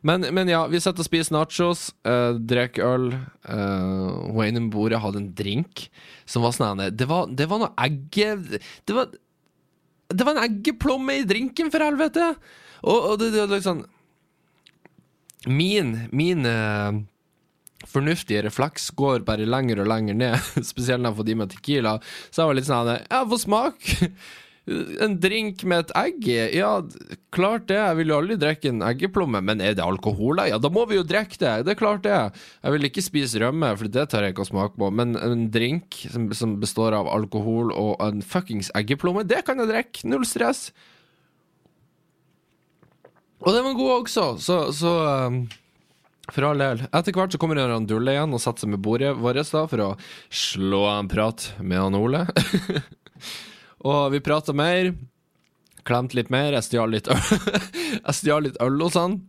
[0.02, 3.08] men, men ja, vi setter og spiser nachos, eh, drikker øl.
[3.50, 5.88] Eh, hun ene ved bordet hadde en drink
[6.30, 7.08] som var sånn det, det
[7.50, 8.36] var noe egge...
[8.88, 9.12] Det var,
[10.08, 12.32] det var en eggeplomme i drinken, for helvete!
[12.84, 13.86] Og, og det, det var liksom
[15.48, 17.04] Min, min eh,
[17.88, 21.96] fornuftige refleks går bare lenger og lenger ned, spesielt når jeg får de med tequila.
[22.30, 23.96] Så jeg var litt sånn Ja, få smak!
[24.68, 26.38] En drink med et egg i?
[26.58, 26.72] Ja,
[27.32, 27.78] klart det.
[27.80, 30.50] Jeg vil jo aldri drikke en eggeplomme, men er det alkohol i?
[30.52, 31.54] Ja, da må vi jo drikke det.
[31.64, 32.18] Det er klart det.
[32.66, 34.92] Jeg vil ikke spise rømme, for det tar jeg ikke å smake på.
[34.92, 39.72] Men en drink som, som består av alkohol og en fuckings eggeplomme, det kan jeg
[39.72, 40.04] drikke.
[40.12, 40.68] Null stress.
[43.46, 44.94] Og den var god også, så, så
[45.30, 45.44] um,
[46.34, 46.82] for all del.
[46.92, 49.92] Etter hvert så kommer han Dulle igjen og setter seg med bordet vårt for å
[50.28, 52.26] slå en prat med han Ole.
[53.86, 54.94] og vi prata mer.
[55.88, 56.54] Klemte litt mer.
[56.58, 57.20] Jeg stjal litt øl
[58.08, 59.20] Jeg stjal litt øl hos han.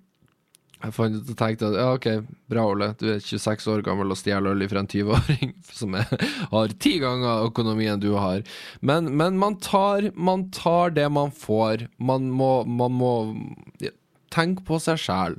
[0.78, 0.94] Jeg
[1.34, 2.06] tenkte at ja, ok,
[2.50, 2.92] bra, Ole.
[3.00, 6.06] Du er 26 år gammel og stjeler øl fra en 20-åring som er,
[6.52, 8.44] har ti ganger økonomien du har.
[8.78, 11.88] Men, men man, tar, man tar det man får.
[11.98, 13.12] Man må, man må
[14.34, 15.38] tenke på seg sjæl.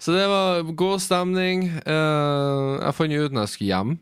[0.00, 1.68] Så det var god stemning.
[1.84, 3.94] Eh, jeg fant ut når jeg skulle hjem,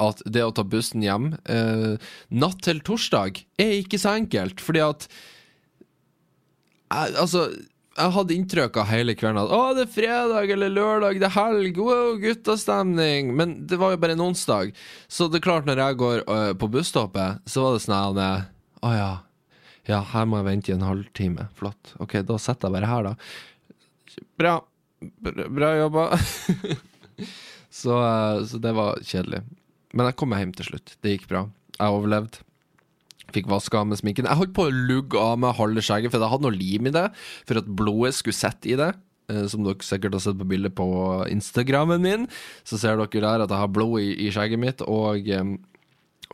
[0.00, 1.96] at det å ta bussen hjem eh,
[2.30, 5.08] natt til torsdag er ikke så enkelt, fordi at
[6.90, 7.44] jeg, Altså,
[8.00, 11.36] jeg hadde inntrykk av hele kvelden at å, det er fredag eller lørdag, det er
[11.36, 13.32] helg, wow, guttastemning.
[13.36, 14.72] Men det var jo bare en onsdag.
[15.10, 18.48] Så det er klart, når jeg går øh, på busstoppet, så var det sånn at
[18.86, 19.10] Å ja.
[19.88, 21.48] Ja, her må jeg vente i en halvtime.
[21.58, 21.94] Flott.
[22.02, 23.14] Ok, da sitter jeg bare her, da.
[24.38, 24.56] Bra.
[25.00, 26.04] Bra, bra jobba.
[27.80, 29.42] så, øh, så det var kjedelig.
[29.96, 30.94] Men jeg kom meg hjem til slutt.
[31.02, 31.44] Det gikk bra.
[31.76, 32.44] Jeg overlevde.
[33.34, 34.26] Fikk vaska av med sminken.
[34.26, 36.94] Jeg holdt på å lugge av meg halve skjegget, for jeg hadde noe lim i
[36.94, 37.06] det,
[37.46, 38.90] for at blodet skulle sitte i det.
[39.30, 40.86] Eh, Som dere sikkert har sett på bildet på
[41.30, 42.28] Instagrammen min,
[42.66, 44.82] så ser dere der at jeg har blod i, i skjegget mitt.
[44.86, 45.54] Og um,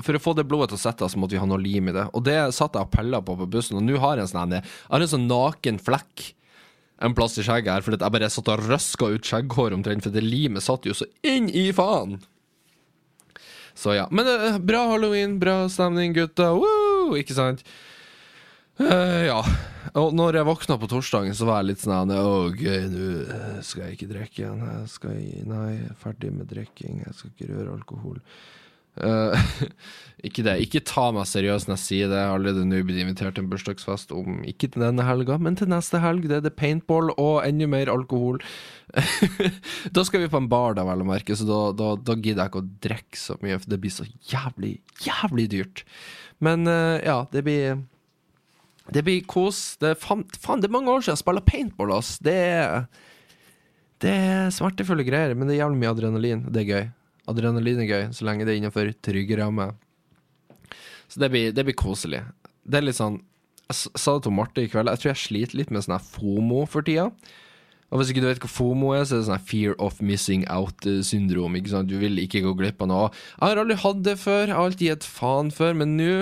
[0.01, 1.97] for å få det blodet til å sitte, så måtte vi ha noe lim i
[1.97, 2.07] det.
[2.16, 4.57] Og det satt jeg og pella på på bussen, og nå har jeg en sånn
[4.57, 6.33] Jeg sånn naken flekk
[7.05, 10.14] en plass i skjegget her, fordi jeg bare satt og røska ut skjegghår omtrent, for
[10.14, 12.16] det limet satt jo så inn i faen.
[13.77, 14.07] Så ja.
[14.11, 16.53] Men uh, bra halloween, bra stemning, gutta.
[16.57, 17.17] Woo!
[17.21, 17.65] Ikke sant?
[18.81, 19.41] Uh, ja.
[19.97, 23.97] Og når jeg våkna på torsdagen, så var jeg litt sånn OK, nå skal jeg
[23.97, 24.65] ikke drikke igjen.
[24.67, 25.17] Jeg skal
[25.49, 27.01] Nei, jeg er ferdig med drikking.
[27.07, 28.19] Jeg skal ikke røre alkohol.
[28.97, 29.37] Uh,
[30.27, 30.57] ikke det.
[30.65, 32.19] Ikke ta meg seriøst når jeg sier det.
[32.21, 35.59] Jeg har allerede nå blitt invitert til en bursdagsfest om ikke til denne helga, men
[35.59, 36.29] til neste helg.
[36.31, 38.41] Det er det paintball og enda mer alkohol.
[39.97, 42.45] da skal vi på en bar, da, vel å merke, så da, da, da, gidder
[42.47, 45.85] jeg ikke å drikke så mye, for det blir så jævlig, jævlig dyrt.
[46.45, 47.85] Men uh, ja, det blir
[48.95, 49.77] det blir kos.
[49.83, 51.93] Det er, faen, faen, det er mange år siden jeg spiller paintball.
[51.97, 52.17] Ass.
[52.23, 52.87] Det er,
[54.05, 56.45] det er smertefulle greier, men det er jævlig mye adrenalin.
[56.53, 56.87] Det er gøy.
[57.31, 59.75] Adrenalin er gøy, så lenge det er innenfor trygge rammer.
[61.11, 62.23] Så det blir, det blir, koselig.
[62.67, 63.21] Det er litt sånn
[63.67, 66.65] Jeg sa det til Marte i kveld, jeg tror jeg sliter litt med sånn FOMO
[66.71, 67.09] for tida.
[67.91, 70.45] Og hvis ikke du vet hva FOMO er, så er det sånn fear of missing
[70.51, 71.55] out-syndrom.
[71.59, 71.91] Ikke sant?
[71.91, 73.09] Du vil ikke gå glipp av noe.
[73.39, 76.12] Jeg har aldri hatt det før, jeg har alltid gitt faen før, men nå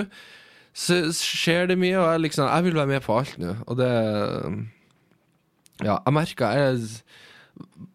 [0.75, 3.53] så skjer det mye, og jeg, liksom, jeg vil være med på alt nå.
[3.65, 3.91] Og det
[5.83, 6.83] Ja, jeg merker jeg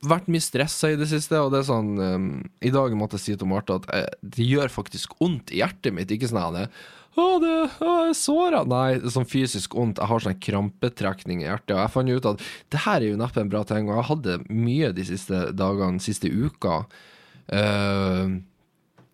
[0.06, 2.30] vært mye stressa i det siste, og det er sånn um,
[2.64, 5.94] I dag måtte jeg si til Marte at jeg, det gjør faktisk vondt i hjertet
[5.96, 6.12] mitt.
[6.14, 6.72] Ikke sånn at
[7.18, 8.62] å, det er såra.
[8.70, 9.98] Nei, det er sånn fysisk vondt.
[9.98, 11.74] Jeg har sånn krampetrekning i hjertet.
[11.74, 14.08] Og jeg fant ut at det her er jo neppe en bra ting, og jeg
[14.12, 16.84] hadde mye de siste dagene, siste uka.
[17.50, 18.38] Uh,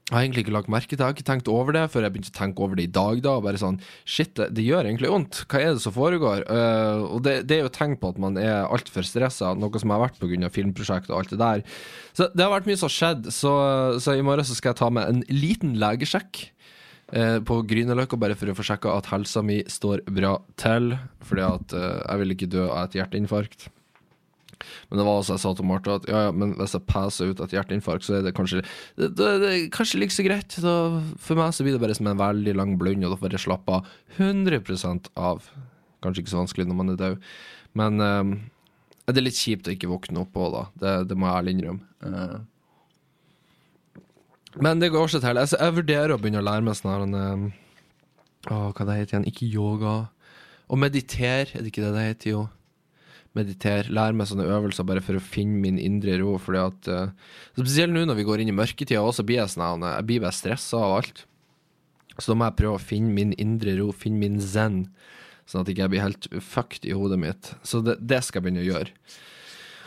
[0.06, 2.12] jeg har egentlig ikke lagt merke til Jeg har ikke tenkt over det før jeg
[2.14, 3.18] begynte å tenke over det i dag.
[3.24, 5.40] da, og bare sånn, Shit, det, det gjør egentlig vondt.
[5.50, 6.44] Hva er det som foregår?
[6.46, 9.90] Uh, og det, det, er jo tegn på at man er altfor stressa, noe som
[9.90, 10.52] har vært pga.
[10.54, 11.66] filmprosjekt og alt det der.
[12.14, 13.54] Så det har vært mye som har skjedd, så,
[13.98, 16.44] så, i morgen så skal jeg ta med en liten legesjekk
[17.10, 20.92] uh, på Grünerløkka, bare for å få sjekka at helsa mi står bra til.
[21.26, 23.72] Fordi at uh, jeg vil ikke dø av et hjerteinfarkt.
[24.88, 27.30] Men det var også jeg sa til Martha at ja, ja, men hvis jeg passer
[27.30, 28.62] ut et hjerteinfarkt, så er det kanskje
[28.96, 30.56] Det, det, det kanskje like så greit.
[30.62, 30.74] Da,
[31.22, 33.46] for meg så blir det bare som en veldig lang blund, og da får jeg
[33.46, 35.46] slappe av 100% av.
[36.04, 37.30] Kanskje ikke så vanskelig når man er død,
[37.76, 38.34] men um,
[39.06, 40.66] det er litt kjipt å ikke våkne opp på, da.
[40.80, 41.84] Det, det må jeg ærlig innrømme.
[42.02, 42.38] Uh,
[44.64, 45.38] men det går seg til.
[45.42, 47.48] Jeg, jeg, vurderer å begynne å lære meg sånn her um,
[48.48, 49.28] Hva det heter igjen?
[49.28, 49.96] Ikke yoga.
[50.66, 52.46] Å meditere, er det ikke det det heter, jo?
[53.37, 56.37] Meditere, lære meg sånne øvelser bare for å finne min indre ro.
[56.42, 59.85] Fordi at uh, Spesielt nå når vi går inn i mørketida, også blir jeg sånn
[59.87, 61.25] Jeg blir bare stressa av alt.
[62.16, 64.87] Så da må jeg prøve å finne min indre ro, finne min zen,
[65.44, 67.53] sånn at jeg ikke blir helt fucked i hodet mitt.
[67.66, 68.94] Så det, det skal jeg begynne å gjøre.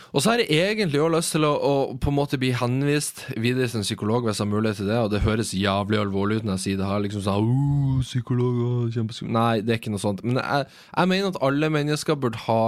[0.09, 3.27] Og så har jeg egentlig også lyst til å, å, på en måte bli henvist
[3.37, 6.39] videre til en psykolog hvis jeg har mulighet til det, og det høres jævlig alvorlig
[6.39, 7.03] ut når jeg sier det her.
[7.03, 8.97] liksom sånn, uh, psykolog,
[9.29, 10.23] Nei, det er ikke noe sånt.
[10.25, 12.63] Men jeg, jeg mener at alle mennesker burde ha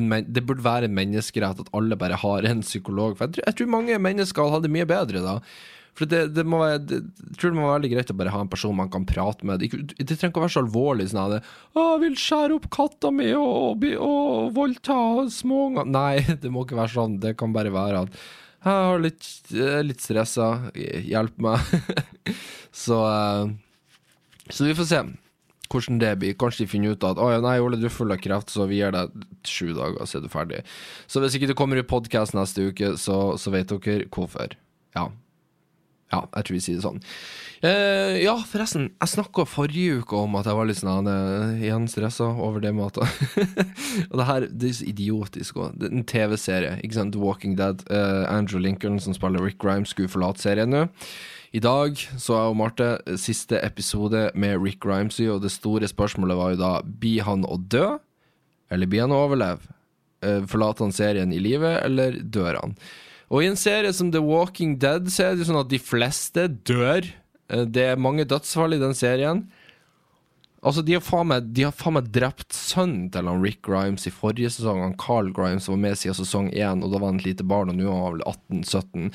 [0.00, 3.16] det burde være en menneskerett at alle bare har en psykolog.
[3.16, 5.40] For jeg tror, jeg tror mange mennesker hadde det mye bedre da.
[5.96, 8.32] For det, det må være, det, jeg tror det må være veldig greit å bare
[8.34, 9.62] ha en person man kan prate med.
[9.62, 11.08] Det, det trenger ikke å være så alvorlig.
[11.08, 14.98] sånn at 'Jeg vil skjære opp katta mi og, og, og voldta
[15.32, 17.20] småunger' Nei, det må ikke være sånn.
[17.22, 19.30] Det kan bare være at 'Jeg har litt,
[19.88, 20.50] litt stressa.
[20.76, 21.64] Hjelp meg'.
[22.84, 23.54] så, eh,
[24.50, 25.06] så vi får se
[25.72, 26.36] hvordan det blir.
[26.38, 28.68] Kanskje de finner ut at oh, ja, nei, Ole, du er full av kreft, så
[28.70, 29.12] vi gir deg
[29.46, 30.62] sju dager, så er du ferdig.
[31.10, 34.56] Så hvis ikke du kommer i podkast neste uke, så, så, vet dere hvorfor.
[34.96, 35.10] Ja.
[36.12, 37.00] Ja, jeg tror vi sier det sånn.
[37.66, 41.88] Eh, ja, forresten, jeg snakka forrige uke om at jeg var litt sånn uh, igjen
[41.90, 43.00] stressa over det med at
[44.12, 45.82] Og det her det er så idiotisk òg.
[45.88, 47.82] En TV-serie, ikke sant, The Walking Dead.
[47.90, 50.86] Uh, Andrew Lincoln, som spiller Rick Grimes, skulle forlate serien nå.
[51.56, 56.36] I dag så jeg og Marte siste episode med Rick Rhymesy, og det store spørsmålet
[56.36, 57.94] var jo da blir han å dø,
[58.68, 59.72] eller blir han å overleve?
[60.26, 62.74] Eh, forlater han serien i livet, eller dør han?
[63.32, 65.80] Og i en serie som The Walking Dead så er det jo sånn at de
[65.80, 67.08] fleste dør.
[67.48, 69.46] Eh, det er mange dødsfall i den serien.
[70.66, 71.48] Altså, De har faen meg,
[71.94, 74.82] meg drept sønnen til han Rick Grimes i forrige sesong.
[74.82, 77.70] Han Carl Grimes var med siden sesong én, og da var han et lite barn,
[77.70, 78.26] og nå er han vel
[78.64, 79.12] 18-17.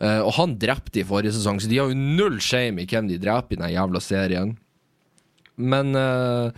[0.00, 3.10] Uh, og han drepte i forrige sesong, så de har jo null shame i hvem
[3.10, 4.54] de dreper i den jævla serien.
[5.60, 6.48] Men uh,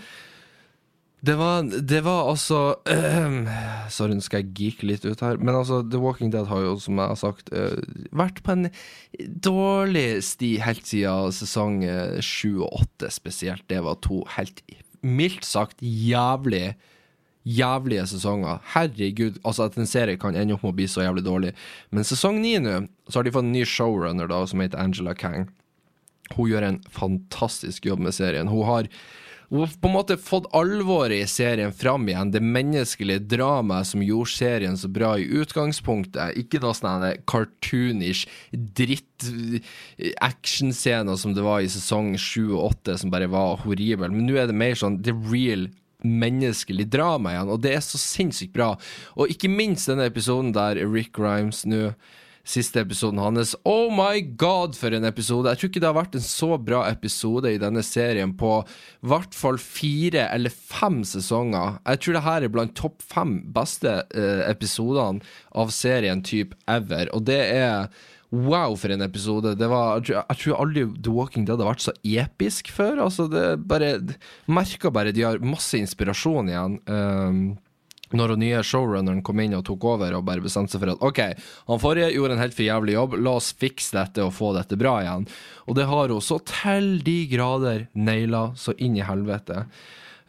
[1.27, 3.51] det var, det var altså uh,
[3.95, 5.43] Sorry, nå skal jeg geeke litt ut her.
[5.43, 7.51] Men altså, The Walking Dead har jo, som jeg har sagt,
[8.15, 8.71] vært på en
[9.43, 11.83] dårlig sti helt siden sesong
[12.23, 13.67] sju og åtte spesielt.
[13.71, 14.63] Det var to helt
[15.03, 16.77] mildt sagt jævlig
[17.45, 18.59] jævlige sesonger.
[18.75, 21.53] Herregud, altså at en serie kan ende opp med å bli så jævlig dårlig.
[21.91, 22.75] Men sesong ni nå,
[23.09, 25.43] så har de fått en ny showrunner da, som heter Angela Kang.
[26.37, 28.49] Hun gjør en fantastisk jobb med serien.
[28.49, 28.83] Hun har,
[29.51, 32.33] hun har på en måte fått alvoret i serien fram igjen.
[32.33, 36.37] Det menneskelige dramaet som gjorde serien så bra i utgangspunktet.
[36.41, 38.23] Ikke noe sånn cartoonish
[38.55, 44.13] dritt-actionscener som det var i sesong sju og åtte, som bare var horrible.
[44.15, 45.65] Men nå er det mer sånn the real
[46.05, 48.75] menneskelig drama igjen, og det er så sinnssykt bra.
[49.17, 51.93] Og ikke minst denne episoden der Rick Grimes nå
[52.43, 53.53] Siste episoden hans.
[53.63, 55.47] Oh my god, for en episode!
[55.47, 59.11] Jeg tror ikke det har vært en så bra episode i denne serien på i
[59.13, 61.79] hvert fall fire eller fem sesonger.
[61.87, 65.23] Jeg tror det her er blant topp fem beste eh, episodene
[65.55, 67.87] av serien type ever, og det er
[68.33, 69.53] Wow, for en episode.
[69.61, 73.03] Var, jeg tror aldri The Walking Dead har vært så episk før.
[73.05, 73.99] Altså, det bare
[74.49, 76.79] Merka bare de har masse inspirasjon igjen.
[76.89, 77.43] Um,
[78.17, 81.05] når den nye showrunneren kom inn og tok over og bare bestemte seg for at
[81.05, 81.21] OK,
[81.69, 84.77] han forrige gjorde en helt for jævlig jobb, la oss fikse dette og få dette
[84.81, 85.29] bra igjen.
[85.69, 89.67] Og det har hun så til de grader naila så inn i helvete.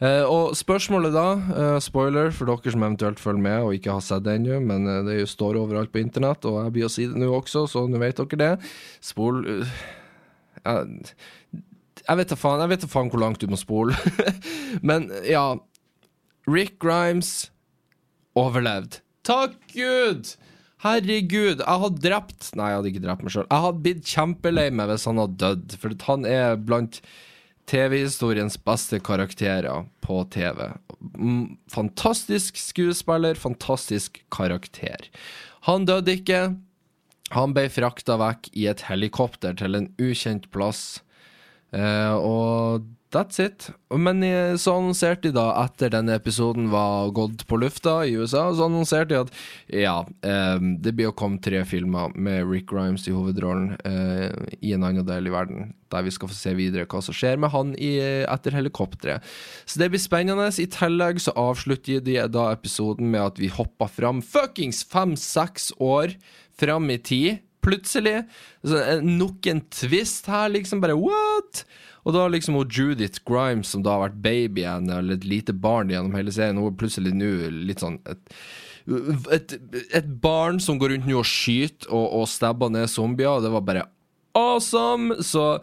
[0.04, 4.02] Uh, og spørsmålet da, uh, spoiler for dere som eventuelt følger med og ikke har
[4.04, 7.06] sett det ennå, men uh, det står overalt på internett, og jeg blir å si
[7.08, 8.52] det nå også, så nå vet dere det.
[9.04, 9.64] Spol Jeg
[10.66, 10.98] faen,
[12.04, 13.96] jeg vet da faen hvor langt du må spole.
[14.88, 15.54] men ja
[16.50, 17.50] Rick Grimes
[18.36, 19.00] overlevd.
[19.24, 20.34] Takk Gud!
[20.84, 23.46] Herregud, jeg hadde drept Nei, jeg hadde ikke drept meg sjøl.
[23.48, 27.00] Jeg hadde blitt kjempelei meg hvis han hadde dødd, for han er blant
[27.70, 30.68] TV-historiens beste karakterer på TV.
[31.16, 35.08] Mm, fantastisk skuespiller, fantastisk karakter.
[35.68, 36.42] Han døde ikke.
[37.32, 41.00] Han ble frakta vekk i et helikopter til en ukjent plass.
[41.74, 43.68] Eh, og That's it.
[43.94, 44.24] Men
[44.58, 49.12] så annonserte de da, etter denne episoden var gått på lufta i USA, så annonserte
[49.12, 49.30] de at
[49.70, 49.94] ja,
[50.26, 54.82] eh, det blir å komme tre filmer med Rick Grimes i hovedrollen eh, i en
[54.82, 57.72] annen del i verden, der vi skal få se videre hva som skjer med han
[57.78, 59.22] i, etter helikopteret.
[59.62, 60.50] Så det blir spennende.
[60.58, 66.18] I tillegg så avslutter de da episoden med at vi hopper fram fuckings fem-seks år
[66.58, 67.42] fram i tid.
[67.64, 68.20] Plutselig.
[68.62, 70.84] Så, nok en twist her, liksom.
[70.84, 71.64] Bare what?
[72.04, 75.92] Og da liksom hun Judith Grimes, som da har vært babyen eller et lite barn
[75.92, 77.32] gjennom hele serien, hun er plutselig nå
[77.64, 78.36] litt sånn et,
[79.32, 79.56] et,
[79.88, 83.54] et, barn som går rundt nå og skyter og, og stabber ned zombier, og det
[83.54, 83.88] var bare
[84.36, 85.16] awesome!
[85.24, 85.62] Så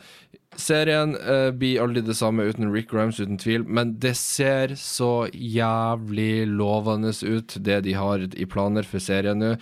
[0.58, 5.30] serien uh, blir aldri det samme uten Rick Grimes, uten tvil, men det ser så
[5.32, 9.56] jævlig lovende ut, det de har i planer for serien nå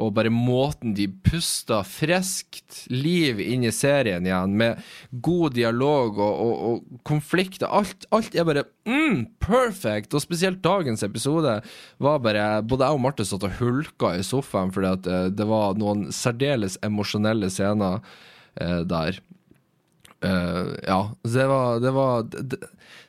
[0.00, 4.80] og bare måten de pusta friskt liv inn i serien igjen, med
[5.24, 7.68] god dialog og, og, og konflikter.
[7.68, 10.14] Alt, alt, er bare mm, perfect!
[10.16, 11.58] Og spesielt dagens episode
[12.02, 15.46] var bare Både jeg og Marte satt og hulka i sofaen fordi at uh, det
[15.48, 18.00] var noen særdeles emosjonelle scener
[18.60, 19.18] eh, der.
[20.22, 22.24] Uh, ja, det var, det var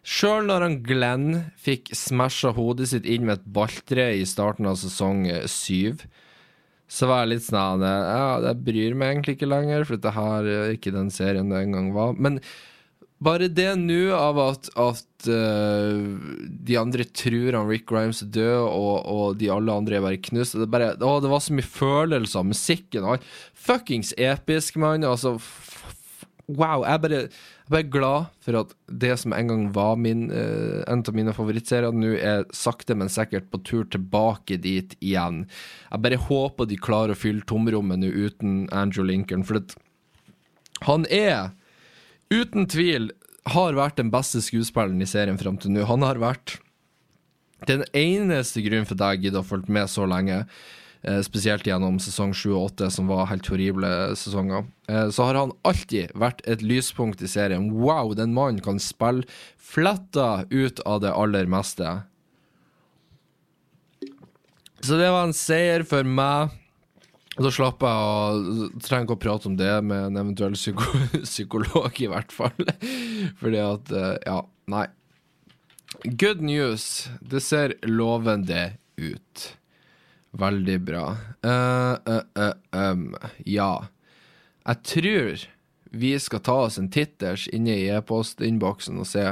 [0.04, 1.28] Sjøl når han Glenn
[1.62, 6.04] fikk smasha hodet sitt inn med et balltre i starten av sesong syv,
[6.92, 10.52] så var jeg litt sånn Ja, det bryr meg egentlig ikke lenger, for dette her
[10.52, 12.14] er ikke den serien det en gang var.
[12.20, 12.40] Men
[13.24, 15.96] bare det nå av at, at uh,
[16.68, 20.22] de andre tror han Rick Grimes er død, og, og de alle andre er bare
[20.28, 22.48] knust det, bare, å, det var så mye følelser.
[22.50, 25.08] Musikken og Fuckings episk, mann.
[25.08, 25.38] Altså,
[26.50, 26.84] wow.
[26.84, 27.22] Jeg bare
[27.80, 31.34] jeg er glad for at det som en gang var min, uh, en av mine
[31.36, 35.44] favorittserier, nå er sakte, men sikkert på tur tilbake dit igjen.
[35.90, 39.76] Jeg bare håper de klarer å fylle tomrommet nå uten Andrew Lincoln, for at
[40.88, 41.54] han er
[42.34, 43.12] uten tvil
[43.54, 45.84] har vært den beste skuespilleren i serien fram til nå.
[45.90, 46.58] Han har vært
[47.68, 50.44] den eneste grunnen for at jeg gidder å følge med så lenge.
[51.04, 54.64] Eh, spesielt gjennom sesong 7 og 8, som var helt horrible sesonger.
[54.88, 57.66] Eh, så har han alltid vært et lyspunkt i serien.
[57.76, 59.28] Wow, den mannen kan spille
[59.60, 61.90] fletta ut av det aller meste.
[64.84, 66.56] Så det var en seier for meg.
[67.34, 70.86] Da slapp jeg å Trenger ikke å prate om det med en eventuell psyko
[71.26, 72.68] psykolog, i hvert fall.
[73.42, 74.38] Fordi at eh, Ja,
[74.72, 74.86] nei.
[76.08, 77.10] Good news.
[77.20, 79.50] Det ser lovende ut.
[80.34, 81.08] Veldig bra.
[81.46, 83.12] Uh, uh, uh, um,
[83.46, 83.86] ja.
[84.64, 85.44] Jeg tror
[85.94, 89.28] vi skal ta oss en titters inne i e-postinnboksen og se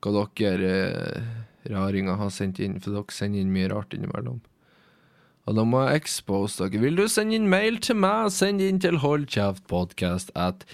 [0.00, 0.72] hva dere
[1.68, 4.40] raringer har sendt inn, for dere sender inn mye rart innimellom.
[5.48, 6.80] Og da må jeg expose dere.
[6.80, 10.64] Vil du sende inn mail til meg, send inn til holdkjeftpodkast at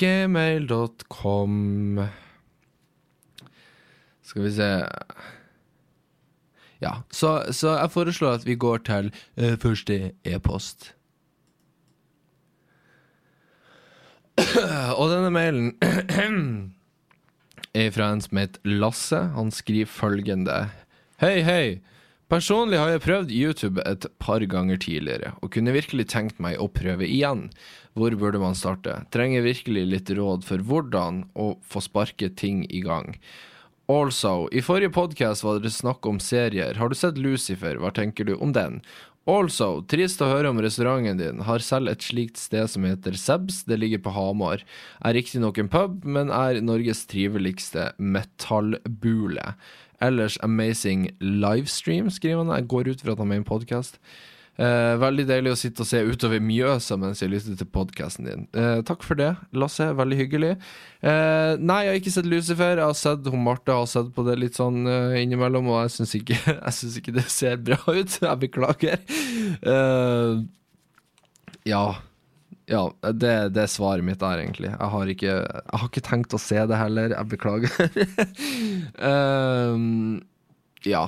[0.00, 1.54] gmail.com.
[4.30, 4.70] Skal vi se
[6.80, 10.94] ja, så, så, jeg foreslår at vi går til uh, første e-post.
[15.00, 15.74] Og denne mailen
[17.76, 19.20] er fra en som heter Lasse.
[19.36, 20.62] Han skriver følgende.
[21.20, 21.64] Hei, hei.
[22.30, 26.68] Personlig har jeg prøvd YouTube et par ganger tidligere, og kunne virkelig tenkt meg å
[26.70, 27.48] prøve igjen.
[27.98, 29.00] Hvor burde man starte?
[29.10, 33.16] Trenger virkelig litt råd for hvordan å få sparket ting i gang.
[33.90, 36.76] Also, i forrige podkast var det snakk om serier.
[36.78, 37.74] Har du sett Lucifer?
[37.80, 38.76] Hva tenker du om den?
[39.26, 41.40] Also, trist å høre om restauranten din.
[41.48, 43.64] Har selv et slikt sted som heter Sebs.
[43.66, 44.62] Det ligger på Hamar.
[45.02, 49.56] Er riktignok en pub, men er Norges triveligste metallbule.
[49.98, 52.54] Ellers amazing livestream, skriver han.
[52.60, 53.98] Jeg går ut fra at han mener podkast.
[54.60, 58.42] Eh, veldig deilig å sitte og se utover Mjøsa mens jeg lytter til podkasten din.
[58.52, 59.86] Eh, takk for det, Lasse.
[59.96, 60.50] Veldig hyggelig.
[61.00, 62.74] Eh, nei, jeg har ikke sett Lucifer.
[62.76, 65.94] Jeg har sett hun Marte har sett på det litt sånn uh, innimellom, og jeg
[65.96, 66.36] syns ikke,
[67.00, 68.18] ikke, det ser bra ut.
[68.26, 69.00] Jeg beklager.
[69.64, 70.44] Uh,
[71.68, 71.84] ja.
[72.70, 74.68] Ja, det, det, er svaret mitt der, egentlig.
[74.70, 77.16] Jeg har ikke, jeg har ikke tenkt å se det heller.
[77.16, 77.72] Jeg beklager.
[79.00, 80.20] uh,
[80.92, 81.06] ja.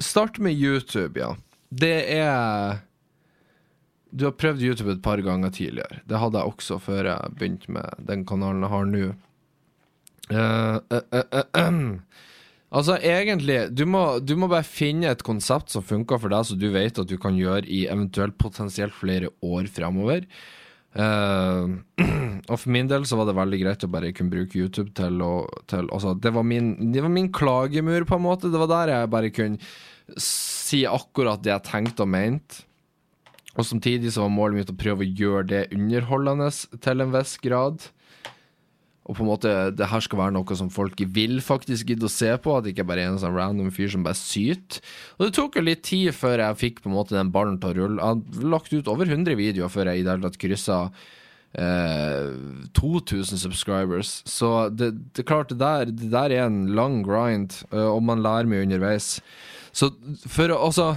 [0.00, 1.34] Start med YouTube, ja
[1.70, 2.82] det er
[4.10, 6.00] Du har prøvd YouTube et par ganger tidligere.
[6.08, 9.06] Det hadde jeg også før jeg begynte med den kanalen jeg har nå.
[10.26, 11.98] Uh, uh, uh,
[12.70, 16.56] altså, egentlig du må, du må, bare finne et konsept som funker for deg, så
[16.58, 20.26] du vet at du kan gjøre i eventuelt potensielt flere år fremover.
[20.96, 25.20] og for min del så var det veldig greit å bare kunne bruke YouTube til
[25.20, 28.48] å til, altså, det, var min, det var min klagemur, på en måte.
[28.48, 29.60] Det var der jeg bare kunne
[30.20, 32.62] sier akkurat det jeg tenkte og mente.
[33.56, 36.50] Og samtidig så var målet mitt å prøve å gjøre det underholdende
[36.84, 37.86] til en viss grad.
[39.06, 42.12] Og på en måte, det her skal være noe som folk vil faktisk gidde å
[42.12, 44.80] se på, at det ikke bare er en sånn random fyr som bare syter.
[45.16, 47.70] Og det tok jo litt tid før jeg fikk på en måte den ballen til
[47.70, 48.00] å rulle.
[48.00, 50.80] Jeg hadde lagt ut over 100 videoer før jeg i det hele tatt kryssa
[51.54, 52.34] eh,
[52.74, 54.18] 2000 subscribers.
[54.26, 58.26] Så det, det klart, det der, det der er en lang grind, eh, og man
[58.26, 59.20] lærer mye underveis.
[59.76, 59.92] Så
[60.32, 60.94] for Altså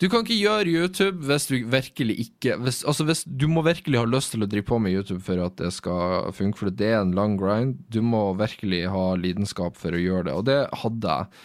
[0.00, 4.00] du kan ikke gjøre YouTube hvis du virkelig ikke hvis, Altså hvis Du må virkelig
[4.00, 6.88] ha lyst til å drive på med YouTube for at det skal funke, for det
[6.88, 7.76] er en lang grind.
[7.92, 11.44] Du må virkelig ha lidenskap for å gjøre det, og det hadde jeg.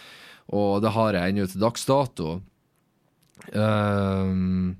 [0.56, 2.30] Og det har jeg ennå til dags dato.
[3.52, 4.78] Um,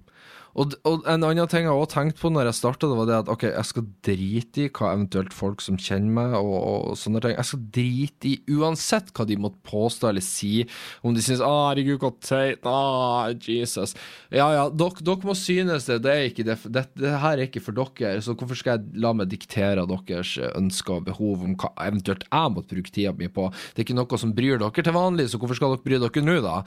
[0.57, 3.31] og, og, en annen ting jeg også tenkte på når jeg starta, var det at
[3.33, 7.35] ok, jeg skal drite i hva eventuelt folk som kjenner meg, og, og sånne ting
[7.37, 10.65] Jeg skal drite i uansett hva de måtte påstå eller si,
[11.05, 13.97] om de syns 'Å, herregud, så teit', 'Å, Jesus'.
[14.33, 16.01] Ja ja, dere, dere må synes det.
[16.07, 19.29] Det det, det, det, her er ikke for dere, så hvorfor skal jeg la meg
[19.33, 23.51] diktere deres ønsker og behov om hva eventuelt jeg måtte bruke tida mi på?
[23.75, 26.25] Det er ikke noe som bryr dere til vanlig, så hvorfor skal dere bry dere
[26.25, 26.63] nå, da?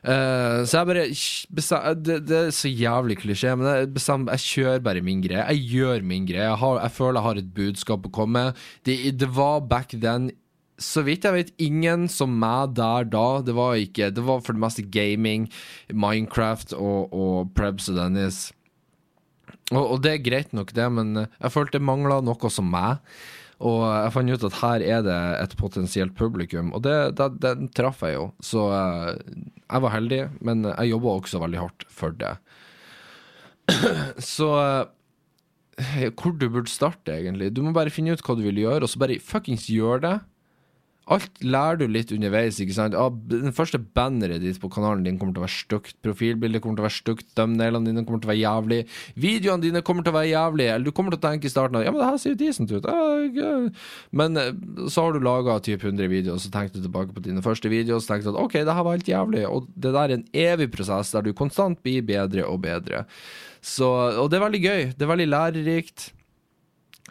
[0.00, 1.02] Uh, så jeg bare
[1.52, 5.44] bestem, det, det, er så jævlig klisjé, men jeg, bestem, jeg kjører bare min greie.
[5.52, 6.46] Jeg gjør min greie.
[6.46, 8.62] Jeg, har, jeg føler jeg har et budskap å komme med.
[8.88, 10.30] Det, det, var back then
[10.80, 13.26] så vidt jeg vet, ingen som meg der da.
[13.44, 15.50] Det var ikke Det var for det meste gaming,
[15.92, 18.46] Minecraft og, og Prebz og Dennis.
[19.70, 23.04] Og, og, det er greit nok, det, men jeg følte det mangla noe som meg.
[23.60, 28.16] Og jeg fant ut at her er det et potensielt publikum, og den traff jeg
[28.16, 28.30] jo.
[28.40, 29.12] Så uh,
[29.66, 32.32] jeg var heldig, men jeg jobba også veldig hardt for det.
[34.32, 34.88] Så uh,
[36.16, 37.52] hvor du burde starte, egentlig.
[37.56, 40.16] Du må bare finne ut hva du vil gjøre, og så bare fuckings gjør det.
[41.10, 42.60] Alt lærer du litt underveis.
[42.62, 42.94] ikke sant?
[42.94, 45.96] Ah, den første banneret ditt på kanalen din kommer til å være stygt.
[46.04, 47.32] Profilbildet kommer til å være stygt.
[47.34, 48.78] Thumbnailene dine kommer til å være jævlig.
[49.18, 50.76] Videoene dine kommer til å være jævlige.
[50.76, 52.40] Eller du kommer til å tenke i starten at ja, men det her ser jo
[52.44, 52.86] decent ut.
[54.20, 54.52] Men eh,
[54.86, 57.72] så har du laga typ 100 videoer, og så tenkte du tilbake på dine første
[57.72, 59.42] videoer og så tenkte du at ok, det her var helt jævlig.
[59.50, 63.02] Og det der er en evig prosess der du konstant blir bedre og bedre.
[63.58, 64.88] Så, og det er veldig gøy.
[64.94, 66.10] Det er veldig lærerikt.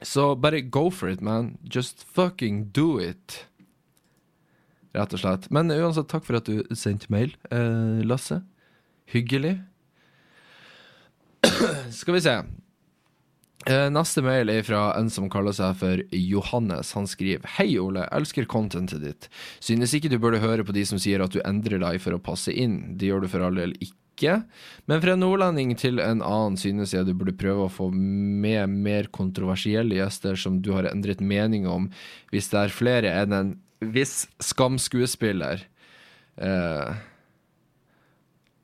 [0.07, 1.57] Så bare go for it, man.
[1.67, 3.49] Just fucking do it
[4.97, 5.49] rett og slett.
[5.53, 8.41] Men uansett, takk for at du sendte mail, eh, Lasse.
[9.09, 9.57] Hyggelig.
[11.99, 12.39] Skal vi se.
[13.67, 16.93] Eh, neste mail er fra en som kaller seg for Johannes.
[16.95, 18.05] Han skriver Hei, Ole.
[18.15, 19.29] Elsker contentet ditt.
[19.59, 22.21] Synes ikke du burde høre på de som sier at du endrer deg for å
[22.23, 22.95] passe inn.
[22.97, 24.39] Det gjør du for all del ikke.
[24.87, 29.11] Men fra nordlending til en annen synes jeg du burde prøve å få med mer
[29.15, 31.87] kontroversielle gjester som du har endret mening om,
[32.31, 35.63] hvis det er flere enn en hvis Skam-skuespiller
[36.38, 36.99] eh,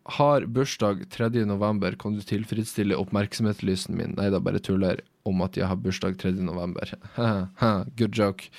[0.05, 1.29] har bursdag 3.
[1.45, 4.13] november, kan du tilfredsstille oppmerksomhetslysen min?
[4.19, 6.35] Nei da, bare tuller om at jeg har bursdag 3.
[6.45, 6.91] november.
[7.97, 8.51] Good joke.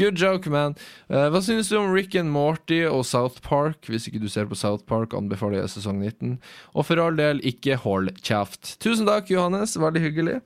[0.00, 0.78] Good joke, man.
[1.12, 3.84] Uh, hva synes du om Rick and Morty og South Park?
[3.90, 6.38] Hvis ikke du ser på South Park, anbefaler jeg sesong 19.
[6.72, 8.78] Og for all del, ikke hold kjeft.
[8.80, 9.76] Tusen takk, Johannes.
[9.76, 10.40] Veldig hyggelig.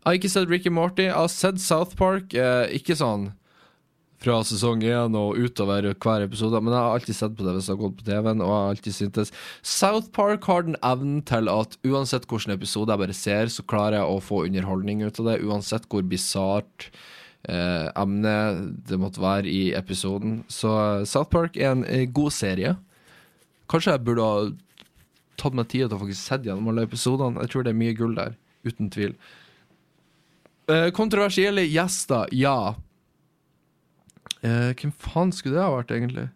[0.00, 1.06] Jeg har ikke sett Rick and Morty.
[1.06, 2.34] Jeg har sett South Park.
[2.34, 3.30] Uh, ikke sånn
[4.20, 6.60] fra sesong én og utover hver episode.
[6.60, 8.64] Men jeg har alltid sett på det hvis jeg har gått på TV-en, og jeg
[8.64, 9.32] har alltid syntes
[9.64, 14.00] South Park har den evnen til at uansett hvilken episode jeg bare ser, så klarer
[14.00, 15.38] jeg å få underholdning ut av det.
[15.46, 16.90] Uansett hvor bisart
[17.48, 18.36] eh, emne
[18.90, 20.42] det måtte være i episoden.
[20.52, 20.72] Så
[21.08, 22.76] South Park er en eh, god serie.
[23.70, 24.50] Kanskje jeg burde ha
[25.40, 27.40] tatt meg tid til å faktisk sett gjennom alle episodene.
[27.46, 28.36] Jeg tror det er mye gull der,
[28.68, 29.16] uten tvil.
[30.68, 32.74] Eh, kontroversielle gjester, ja.
[34.46, 36.28] Eh, hvem faen skulle det ha vært, egentlig?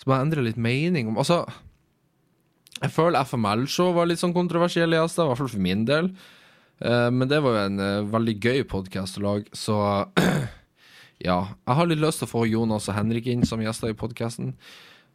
[0.00, 1.18] Som jeg endrer litt mening om.
[1.20, 1.44] Altså,
[2.80, 6.12] jeg føler FML-show var litt sånn kontroversielle gjester, i hvert fall for min del.
[6.80, 9.76] Eh, men det var jo en eh, veldig gøy podkast å lage, så
[11.28, 11.40] ja.
[11.52, 14.54] Jeg har litt lyst til å få Jonas og Henrik inn som gjester i podkasten.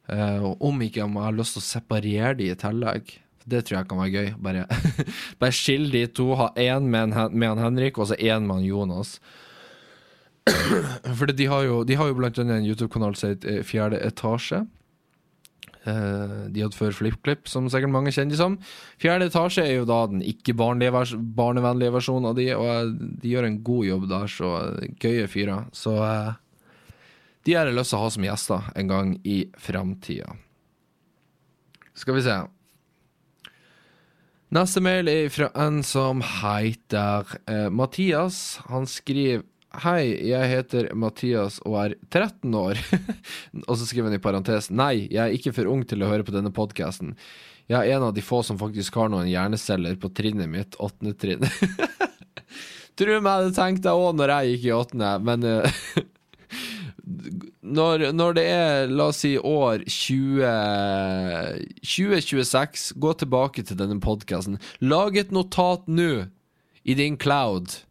[0.05, 3.07] Uh, og om ikke om jeg har lyst til å separere de i tillegg.
[3.41, 4.27] Det tror jeg kan være gøy.
[4.45, 4.65] Bare,
[5.41, 6.27] bare skille de to.
[6.37, 9.15] Ha én med, med en Henrik, og så én med en Jonas.
[11.17, 14.65] For de, har jo, de har jo blant annet en YouTube-kanal som heter Fjerde etasje.
[15.85, 18.57] Uh, de hadde før FlippKlipp, som sikkert mange kjenner de som.
[19.01, 23.85] Fjerde etasje er jo da den ikke-barnevennlige versjonen av de, og de gjør en god
[23.91, 24.51] jobb der, så
[25.01, 25.69] gøye fyrer.
[25.77, 25.93] Så
[27.45, 30.33] de har jeg lyst til å ha som gjester en gang i framtida.
[31.95, 32.37] Skal vi se.
[34.55, 38.59] Neste mail er fra en som heter eh, Mathias.
[38.69, 39.45] Han skriver
[39.83, 42.79] Hei, jeg heter Mathias og er 13 år.
[43.67, 46.25] og så skriver han i parentes Nei, jeg er ikke for ung til å høre
[46.27, 47.15] på denne podkasten.
[47.67, 51.15] Jeg er en av de få som faktisk har noen hjerneceller på trinnet mitt, åttende
[51.17, 51.43] trinn.
[52.95, 55.81] Tror meg det tenkte jeg òg når jeg gikk i åttende, men uh,
[57.79, 60.45] når, når, det er, la oss si, år 20,
[61.81, 64.61] 2026, gå tilbake til denne podkasten.
[64.85, 66.29] Lag et notat nå,
[66.85, 67.81] i din cloud.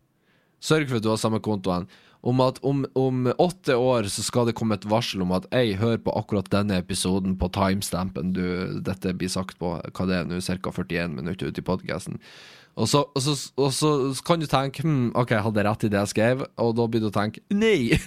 [0.65, 1.87] Sørg for at du har samme kontoen.
[2.25, 5.77] Om at om, om, åtte år så skal det komme et varsel om at jeg
[5.77, 8.45] hører på akkurat denne episoden på timestampen du,
[8.81, 10.73] dette blir sagt på, hva det er nå, ca.
[10.73, 12.17] 41 minutter ut i podkasten.
[12.81, 13.13] Og og,
[13.61, 13.91] og så,
[14.27, 17.15] kan du tenke hm, OK, hadde rett i det jeg skrev, og da begynner du
[17.15, 17.93] å tenke nei.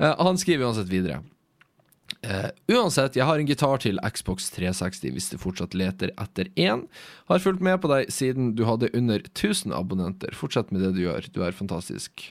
[0.00, 1.18] Eh, han skriver uansett videre.
[2.20, 6.84] Uh, uansett, jeg har en gitar til Xbox 360 hvis du fortsatt leter etter én.
[7.30, 10.36] Har fulgt med på deg siden du hadde under 1000 abonnenter.
[10.36, 12.26] Fortsett med det du gjør, du er fantastisk.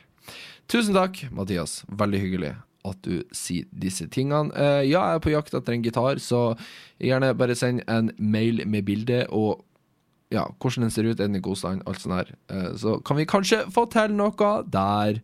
[0.69, 1.81] Tusen takk, Mathias.
[1.89, 2.53] Veldig hyggelig
[2.87, 4.53] at du sier disse tingene.
[4.53, 6.43] Uh, ja, jeg er på jakt etter en gitar, så
[7.01, 9.65] gjerne bare send en mail med bilde og
[10.29, 12.33] ja, hvordan den ser ut, er den i god stand, alt sånt her.
[12.53, 15.23] Uh, så kan vi kanskje få til noe der.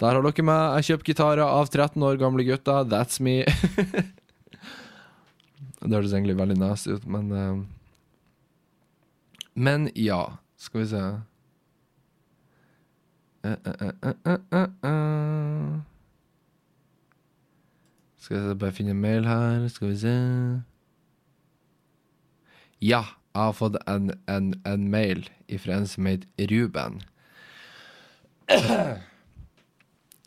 [0.00, 0.76] Der har dere meg.
[0.76, 2.84] Jeg kjøper gitarer av 13 år gamle gutter.
[2.84, 3.44] That's me.
[5.86, 7.64] det høres egentlig veldig nasty ut, men uh,
[9.54, 11.02] Men ja, skal vi se
[13.46, 13.56] uh,
[14.84, 15.80] uh,
[18.20, 20.14] Skal jeg bare finne en mail her, skal vi se
[22.82, 25.28] Ja, jeg har fått en, en, en mail
[25.62, 27.00] fra en som heter Ruben.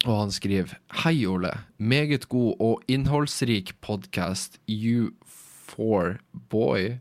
[0.08, 1.52] Og han skriver Hei, Ole.
[1.78, 4.60] Meget god og innholdsrik podkast.
[4.70, 7.00] You for boy.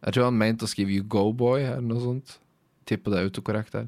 [0.00, 2.38] Jeg tror han mente å skrive You go boy, eller noe sånt.
[2.88, 3.86] Tipper det er autokorrekt her.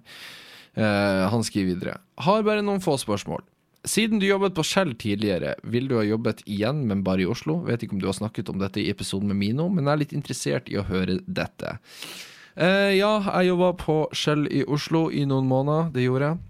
[0.79, 1.97] Uh, han skriver videre.
[2.23, 3.43] Har bare noen få spørsmål.
[3.89, 7.59] Siden du jobbet på Shell tidligere, vil du ha jobbet igjen, men bare i Oslo?
[7.67, 10.03] Vet ikke om du har snakket om dette i episoden med Mino, men jeg er
[10.05, 11.75] litt interessert i å høre dette.
[12.55, 15.91] Uh, ja, jeg jobba på Shell i Oslo i noen måneder.
[15.97, 16.43] Det gjorde jeg.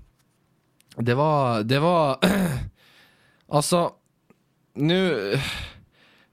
[0.97, 2.19] Det var Det var
[3.57, 3.83] Altså,
[4.81, 4.99] nå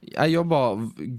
[0.10, 0.60] Jeg jobba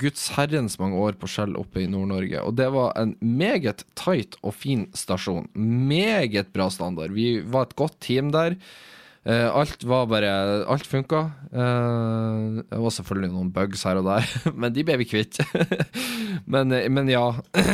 [0.01, 4.38] guds herrens mange år på Skjell oppe i Nord-Norge, og det var en meget tight
[4.41, 5.47] og fin stasjon.
[5.55, 7.12] Meget bra standard.
[7.14, 8.57] Vi var et godt team der.
[9.20, 10.28] Uh, alt var bare
[10.64, 11.18] Alt funka.
[11.52, 14.24] Uh, det var selvfølgelig noen bugs her og der,
[14.60, 15.42] men de ble vi kvitt.
[16.52, 17.26] men, men, ja.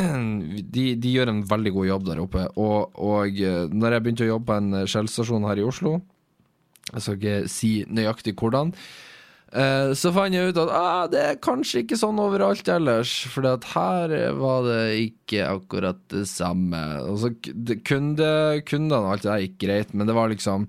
[0.77, 2.47] De, de, gjør en veldig god jobb der oppe.
[2.59, 6.01] Og, og uh, når jeg begynte å jobbe på en Shell-stasjon her i Oslo,
[6.91, 8.73] jeg skal ikke si nøyaktig hvordan,
[9.97, 14.13] så fant jeg ut at ah, det er kanskje ikke sånn overalt ellers, for her
[14.37, 16.83] var det ikke akkurat det samme.
[17.01, 17.31] Altså,
[17.87, 18.29] kunde,
[18.69, 20.67] kundene og alt det der gikk greit, men det var liksom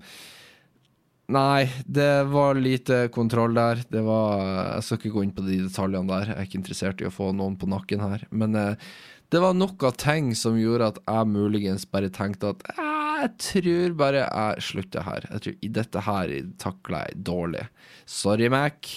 [1.28, 3.82] Nei, det var lite kontroll der.
[3.92, 4.40] Det var
[4.78, 6.30] Jeg skal ikke gå inn på de detaljene der.
[6.30, 8.24] Jeg er ikke interessert i å få noen på nakken her.
[8.32, 8.86] Men eh,
[9.28, 13.96] det var nok av ting som gjorde at jeg muligens bare tenkte at jeg tror
[13.98, 15.26] bare jeg slutter her.
[15.34, 16.32] Jeg tror Dette her
[16.64, 17.66] takler jeg dårlig.
[18.08, 18.88] Sorry, Mac.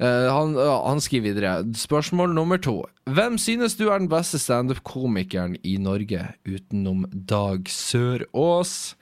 [0.00, 1.52] Uh, han, han, skriver videre.
[1.76, 2.78] Spørsmål nummer to.
[3.12, 8.94] Hvem synes du er den beste standup-komikeren i Norge utenom Dag Sørås?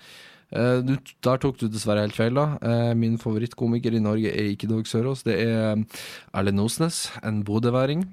[0.50, 2.34] Uh, du, der tok du dessverre helt feil.
[2.34, 5.22] da uh, Min favorittkomiker i Norge er ikke Dag Sørås.
[5.26, 5.84] Det er
[6.34, 8.08] Erlend Osnes, en bodøværing.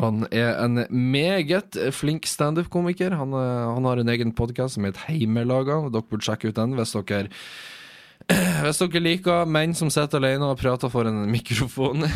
[0.00, 3.14] Han er en meget flink standup-komiker.
[3.14, 5.84] Han, eh, han, har en egen podkast som heter Heimelaga.
[5.92, 7.28] Dere burde sjekke ut den hvis dere
[8.64, 12.08] hvis dere liker menn som sitter alene og prater for en mikrofon.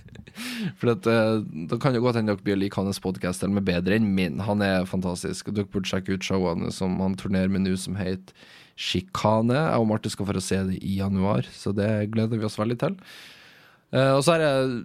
[0.80, 3.68] for at, eh, Da kan det godt hende dere blir like hans podkast, eller med
[3.68, 4.40] bedre enn min.
[4.40, 5.52] Han er fantastisk.
[5.52, 8.32] Dere burde sjekke ut showene som han turnerer med nå, som heter
[8.78, 9.56] Sjikane.
[9.58, 12.78] Jeg og Marte skal få se det i januar, så det gleder vi oss veldig
[12.80, 12.98] til.
[13.92, 14.82] Uh, og så er jeg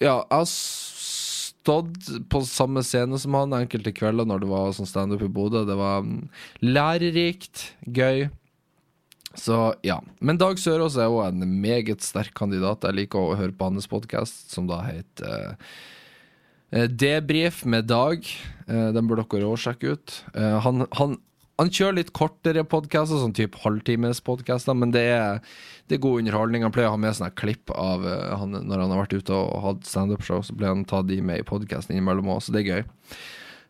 [0.00, 4.88] Ja, jeg har stått på samme scene som han enkelte kvelder når det var sånn
[4.88, 5.66] standup i Bodø.
[5.68, 6.22] Det var um,
[6.64, 8.30] lærerikt, gøy.
[9.36, 10.00] Så ja.
[10.24, 12.86] Men Dag Sørås er òg en meget sterk kandidat.
[12.86, 15.52] Jeg liker å høre på hans podkast, som da heter
[16.72, 18.24] uh, Debrif med Dag.
[18.70, 20.16] Den bør dere òg sjekke ut.
[20.64, 21.16] Han, han,
[21.60, 25.42] han kjører litt kortere podkaster, sånn type halvtimespodkaster, men det er,
[25.90, 26.64] det er, god underholdning.
[26.64, 29.36] Han pleier å ha med sånne klipp av uh, han, når han har vært ute
[29.36, 32.56] og hatt standup-show, så pleier han tatt ta de med i podkasten innimellom òg, så
[32.56, 32.82] det er gøy.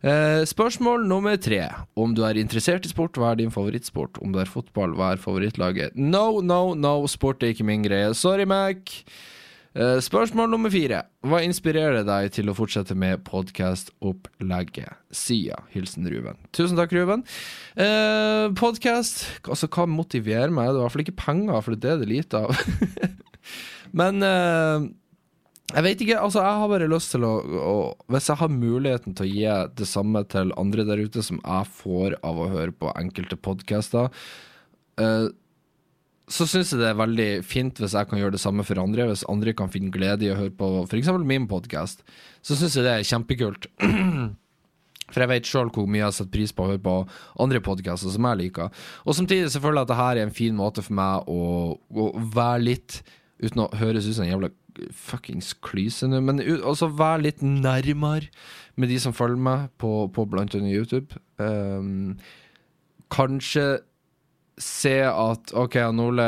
[0.01, 1.64] Uh, spørsmål nummer tre.
[1.99, 4.22] Om du er interessert i sport, hva er din favorittsport?
[4.24, 5.99] Om du er fotball, hva er favorittlaget?
[5.99, 8.14] No, no, no, sport er ikke min greie.
[8.16, 8.95] Sorry, Mac.
[9.71, 11.05] Uh, spørsmål nummer fire.
[11.23, 14.99] Hva inspirerer deg til å fortsette med podkastopplegget?
[15.14, 15.61] Sia.
[15.71, 16.41] Hilsen Ruben.
[16.57, 17.23] Tusen takk, Ruben.
[17.75, 20.71] Eh, Podkast Altså, hva motiverer meg?
[20.71, 22.64] Det er i hvert fall ikke penger, for det er det lite av.
[24.01, 24.91] Men eh,
[25.71, 26.18] jeg vet ikke.
[26.18, 27.75] Altså, jeg har bare lyst til å, å,
[28.11, 31.75] Hvis jeg har muligheten til å gi det samme til andre der ute som jeg
[31.79, 34.11] får av å høre på enkelte podkaster
[35.01, 35.29] uh,
[36.31, 39.09] så syns jeg det er veldig fint hvis jeg kan gjøre det samme for andre.
[39.11, 41.11] Hvis andre kan finne glede i å høre på f.eks.
[41.26, 42.05] min podkast,
[42.43, 43.66] så syns jeg det er kjempekult.
[45.11, 46.93] For jeg vet sjøl hvor mye jeg setter pris på å høre på
[47.43, 48.70] andre podkaster som jeg liker.
[49.03, 51.41] Og samtidig selvfølgelig at det her er en fin måte for meg å,
[51.74, 53.01] å være litt
[53.41, 54.51] Uten å høres ut som en jævla
[54.93, 58.28] fuckings klyse nå, men også være litt nærmere
[58.76, 61.16] med de som følger meg på, på blant annet YouTube.
[61.41, 62.18] Um,
[63.09, 63.81] kanskje
[64.61, 66.27] se at OK, han Ole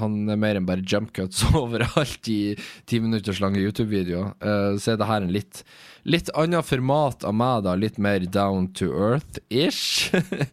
[0.00, 2.56] han er mer enn bare jump cuts overalt i
[2.90, 4.34] ti minutters lange YouTube-videoer.
[4.42, 5.62] Uh, så er det her en litt,
[6.02, 7.76] litt annet format av meg, da.
[7.78, 10.10] Litt mer down to earth-ish.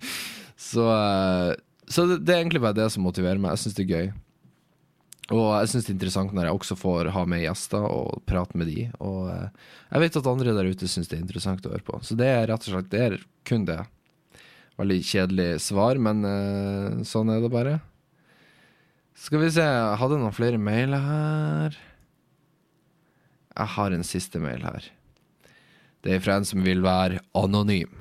[0.71, 1.53] så, uh,
[1.89, 3.55] så det, det, er egentlig bare det som motiverer meg.
[3.55, 4.11] Jeg syns det er gøy.
[5.31, 8.59] Og jeg syns det er interessant når jeg også får ha med gjester og prate
[8.61, 8.85] med de.
[9.01, 11.97] Og uh, jeg vet at andre der ute syns det er interessant å høre på.
[12.05, 13.81] Så det er rett og slett det er kun det.
[14.79, 17.79] Veldig kjedelig svar, men uh, sånn er det bare.
[19.17, 21.75] Skal vi se, jeg hadde noen flere mail her.
[23.51, 24.87] Jeg har en siste mail her.
[26.01, 27.99] Det er fra en som vil være anonym.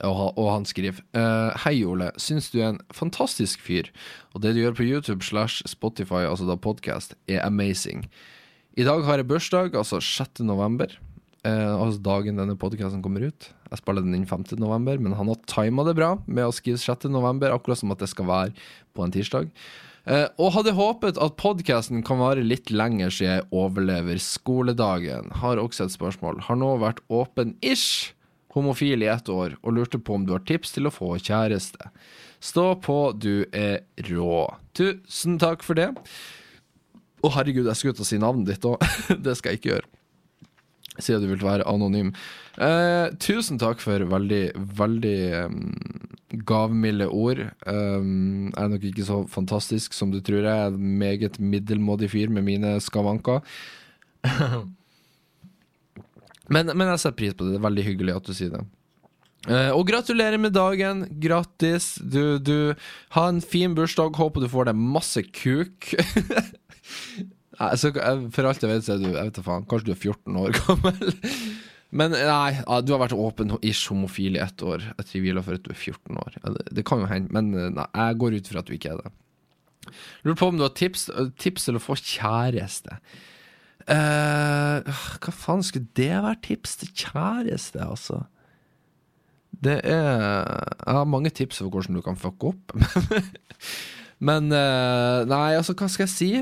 [0.00, 2.08] Og, han skriver uh, Hei, Ole.
[2.18, 3.90] Syns du er en fantastisk fyr,
[4.32, 8.08] og det du gjør på YouTube slash Spotify, altså da podcast, er amazing.
[8.74, 10.40] I dag har jeg bursdag, altså 6.
[10.48, 10.96] november.
[11.44, 13.50] Uh, altså dagen denne podkasten kommer ut.
[13.68, 14.46] Jeg spiller den inn 5.
[14.56, 17.10] november, men han har tima det bra med å skrive 6.
[17.12, 18.54] november, akkurat som at det skal være
[18.96, 19.50] på en tirsdag.
[20.08, 25.28] Uh, og hadde håpet at podkasten kan vare litt lenger siden jeg overlever skoledagen.
[25.42, 26.40] Har også et spørsmål.
[26.48, 28.14] Har nå vært åpen-ish
[28.56, 31.90] homofil i ett år og lurte på om du har tips til å få kjæreste.
[32.44, 34.46] Stå på, du er rå.
[34.76, 35.90] Tusen takk for det.
[37.24, 38.80] Å, herregud, jeg skulle ut og si navnet ditt òg.
[39.26, 39.90] det skal jeg ikke gjøre
[41.02, 42.12] siden du vil være anonym.
[42.54, 44.42] Eh, tusen takk for veldig,
[44.78, 45.18] veldig
[45.48, 45.72] um,
[46.46, 47.42] gavmilde ord.
[47.66, 50.44] Um, jeg er nok ikke så fantastisk som du tror.
[50.46, 53.42] Jeg er en meget middelmådig fyr med mine skavanker.
[56.54, 57.56] men, men, jeg setter pris på det.
[57.56, 58.64] Det er veldig hyggelig at du sier det.
[59.44, 61.04] Uh, og gratulerer med dagen.
[61.20, 61.96] Grattis.
[61.98, 62.72] Du, du
[63.16, 64.14] har en fin bursdag.
[64.16, 65.90] Håper du får deg masse kuk.
[67.62, 67.92] Altså,
[68.34, 70.56] for alt jeg vet, så er du jeg vet faen, kanskje du er 14 år
[70.60, 71.12] gammel.
[71.94, 74.82] Men nei, du har vært åpen-ish homofil i ett år.
[74.98, 76.38] Jeg tviler for at du er 14 år.
[76.74, 79.12] Det, kan jo hende, men nei, jeg går ut fra at du ikke er det.
[80.24, 81.06] Lurer på om du har tips,
[81.38, 82.98] tips til å få kjæreste.
[83.84, 84.80] Uh,
[85.20, 88.22] hva faen skulle det være tips til kjæreste, altså?
[89.64, 92.74] Det er Jeg har mange tips for hvordan du kan fucke opp.
[94.28, 96.32] men uh, nei, altså, hva skal jeg si?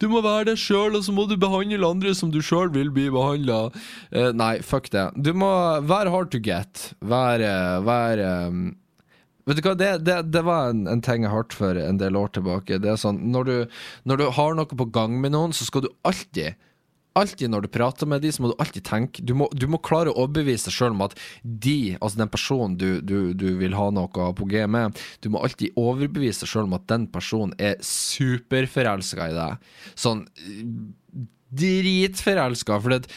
[0.00, 2.92] Du må være deg sjøl, og så må du behandle andre som du sjøl vil
[2.94, 3.66] bli behandla.
[4.14, 5.10] Uh, nei, fuck det.
[5.16, 5.50] Du må
[5.84, 6.90] være hard to get.
[7.04, 7.50] Være,
[7.84, 8.70] være um,
[9.48, 12.16] Vet du hva, det, det, det var en, en, ting jeg hørte for en del
[12.18, 12.78] år tilbake.
[12.78, 13.54] Det er sånn, når du,
[14.06, 16.60] når du har noe på gang med noen, så skal du alltid
[17.18, 19.80] alltid når du prater med dem, så må du alltid tenke Du må, du må
[19.82, 23.76] klare å overbevise deg sjøl om at de, altså den personen du, du, du, vil
[23.78, 27.54] ha noe på G med, du må alltid overbevise deg sjøl om at den personen
[27.58, 29.70] er superforelska i deg.
[29.98, 30.24] Sånn
[31.50, 32.78] dritforelska.
[32.78, 33.10] For det,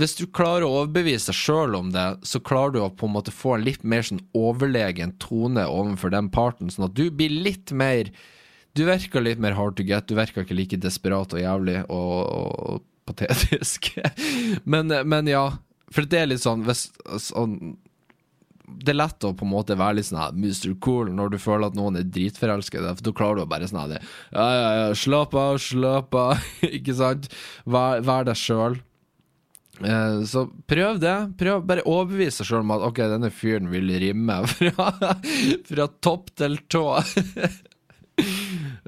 [0.00, 3.16] hvis du klarer å overbevise deg sjøl om det, så klarer du å på en
[3.18, 7.32] måte få en litt mer sånn overlegen tone overfor den parten, sånn at du blir
[7.46, 8.12] litt mer
[8.70, 12.18] Du virker litt mer hard to get, du virker ikke like desperat og jævlig og,
[12.22, 13.92] og patetisk.
[14.72, 15.46] men, men, ja,
[15.90, 16.88] for det er litt sånn hvis,
[17.30, 17.56] sånn,
[18.80, 20.74] det er lett å på en måte være litt sånn her Mr.
[20.84, 22.86] Cool når du føler at noen er dritforelsket.
[22.86, 23.98] For da klarer du å bare sånn Ja,
[24.34, 26.46] ja, ja, slapp av, slapp av.
[26.76, 27.30] ikke sant?
[27.66, 28.78] Vær, vær deg sjøl.
[29.80, 31.16] Eh, så prøv det.
[31.40, 34.90] Prøv Bare overbevise deg sjøl om at ok, denne fyren vil rimme fra,
[35.70, 36.86] fra topp til tå.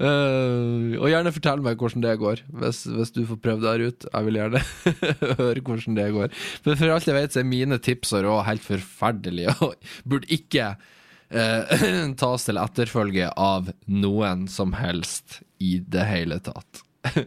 [0.03, 3.84] Uh, og gjerne fortell meg hvordan det går, hvis, hvis du får prøvd det her
[3.86, 4.07] ut.
[4.09, 4.62] Jeg vil gjerne
[5.42, 6.32] høre hvordan det går.
[6.64, 10.30] Men for alt jeg vet, så er mine tips og råd helt forferdelige og burde
[10.34, 11.84] ikke uh,
[12.22, 16.82] tas til etterfølge av noen som helst i det hele tatt.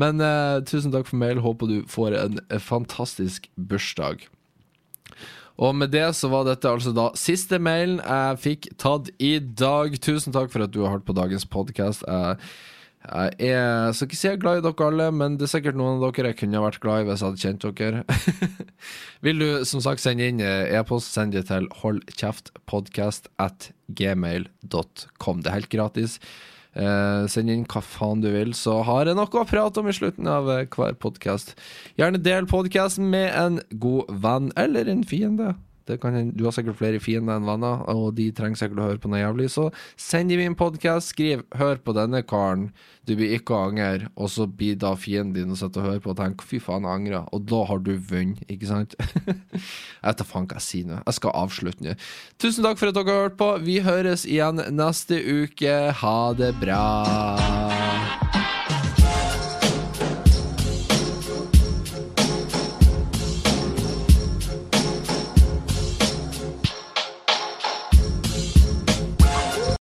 [0.00, 1.42] Men uh, tusen takk for mail.
[1.44, 4.24] Håper du får en fantastisk bursdag.
[5.56, 9.96] Og med det så var dette altså da siste mailen jeg fikk tatt i dag.
[10.04, 12.04] Tusen takk for at du har hørt på dagens podkast.
[13.06, 15.78] Jeg, jeg skal ikke si jeg er glad i dere alle, men det er sikkert
[15.78, 18.02] noen av dere jeg kunne vært glad i hvis jeg hadde kjent dere.
[19.24, 25.40] Vil du som sagt sende inn e-post, send det til holdkjeftpodkast at gmail.com.
[25.40, 26.18] Det er helt gratis.
[26.76, 29.94] Eh, send inn hva faen du vil, så har jeg noe å prate om i
[29.96, 31.54] slutten av eh, hver podkast.
[31.96, 35.54] Gjerne del podkasten med en god venn eller en fiende.
[36.02, 39.10] Kan, du har sikkert flere fiender enn venner, og de trenger sikkert å høre på
[39.12, 39.48] noe jævlig.
[39.54, 39.68] Så
[40.00, 42.72] send dem en podkast, skriv 'hør på denne karen',
[43.06, 46.02] du blir ikke å angre, og så blir da fienden din å sitte og høre
[46.02, 48.94] på og tenke 'fy faen, jeg angrer', og da har du vunnet, ikke sant?
[48.98, 51.02] jeg vet da faen hva jeg sier nå.
[51.06, 51.94] Jeg skal avslutte nå.
[52.38, 53.50] Tusen takk for at dere har hørt på.
[53.62, 55.92] Vi høres igjen neste uke.
[56.02, 58.25] Ha det bra.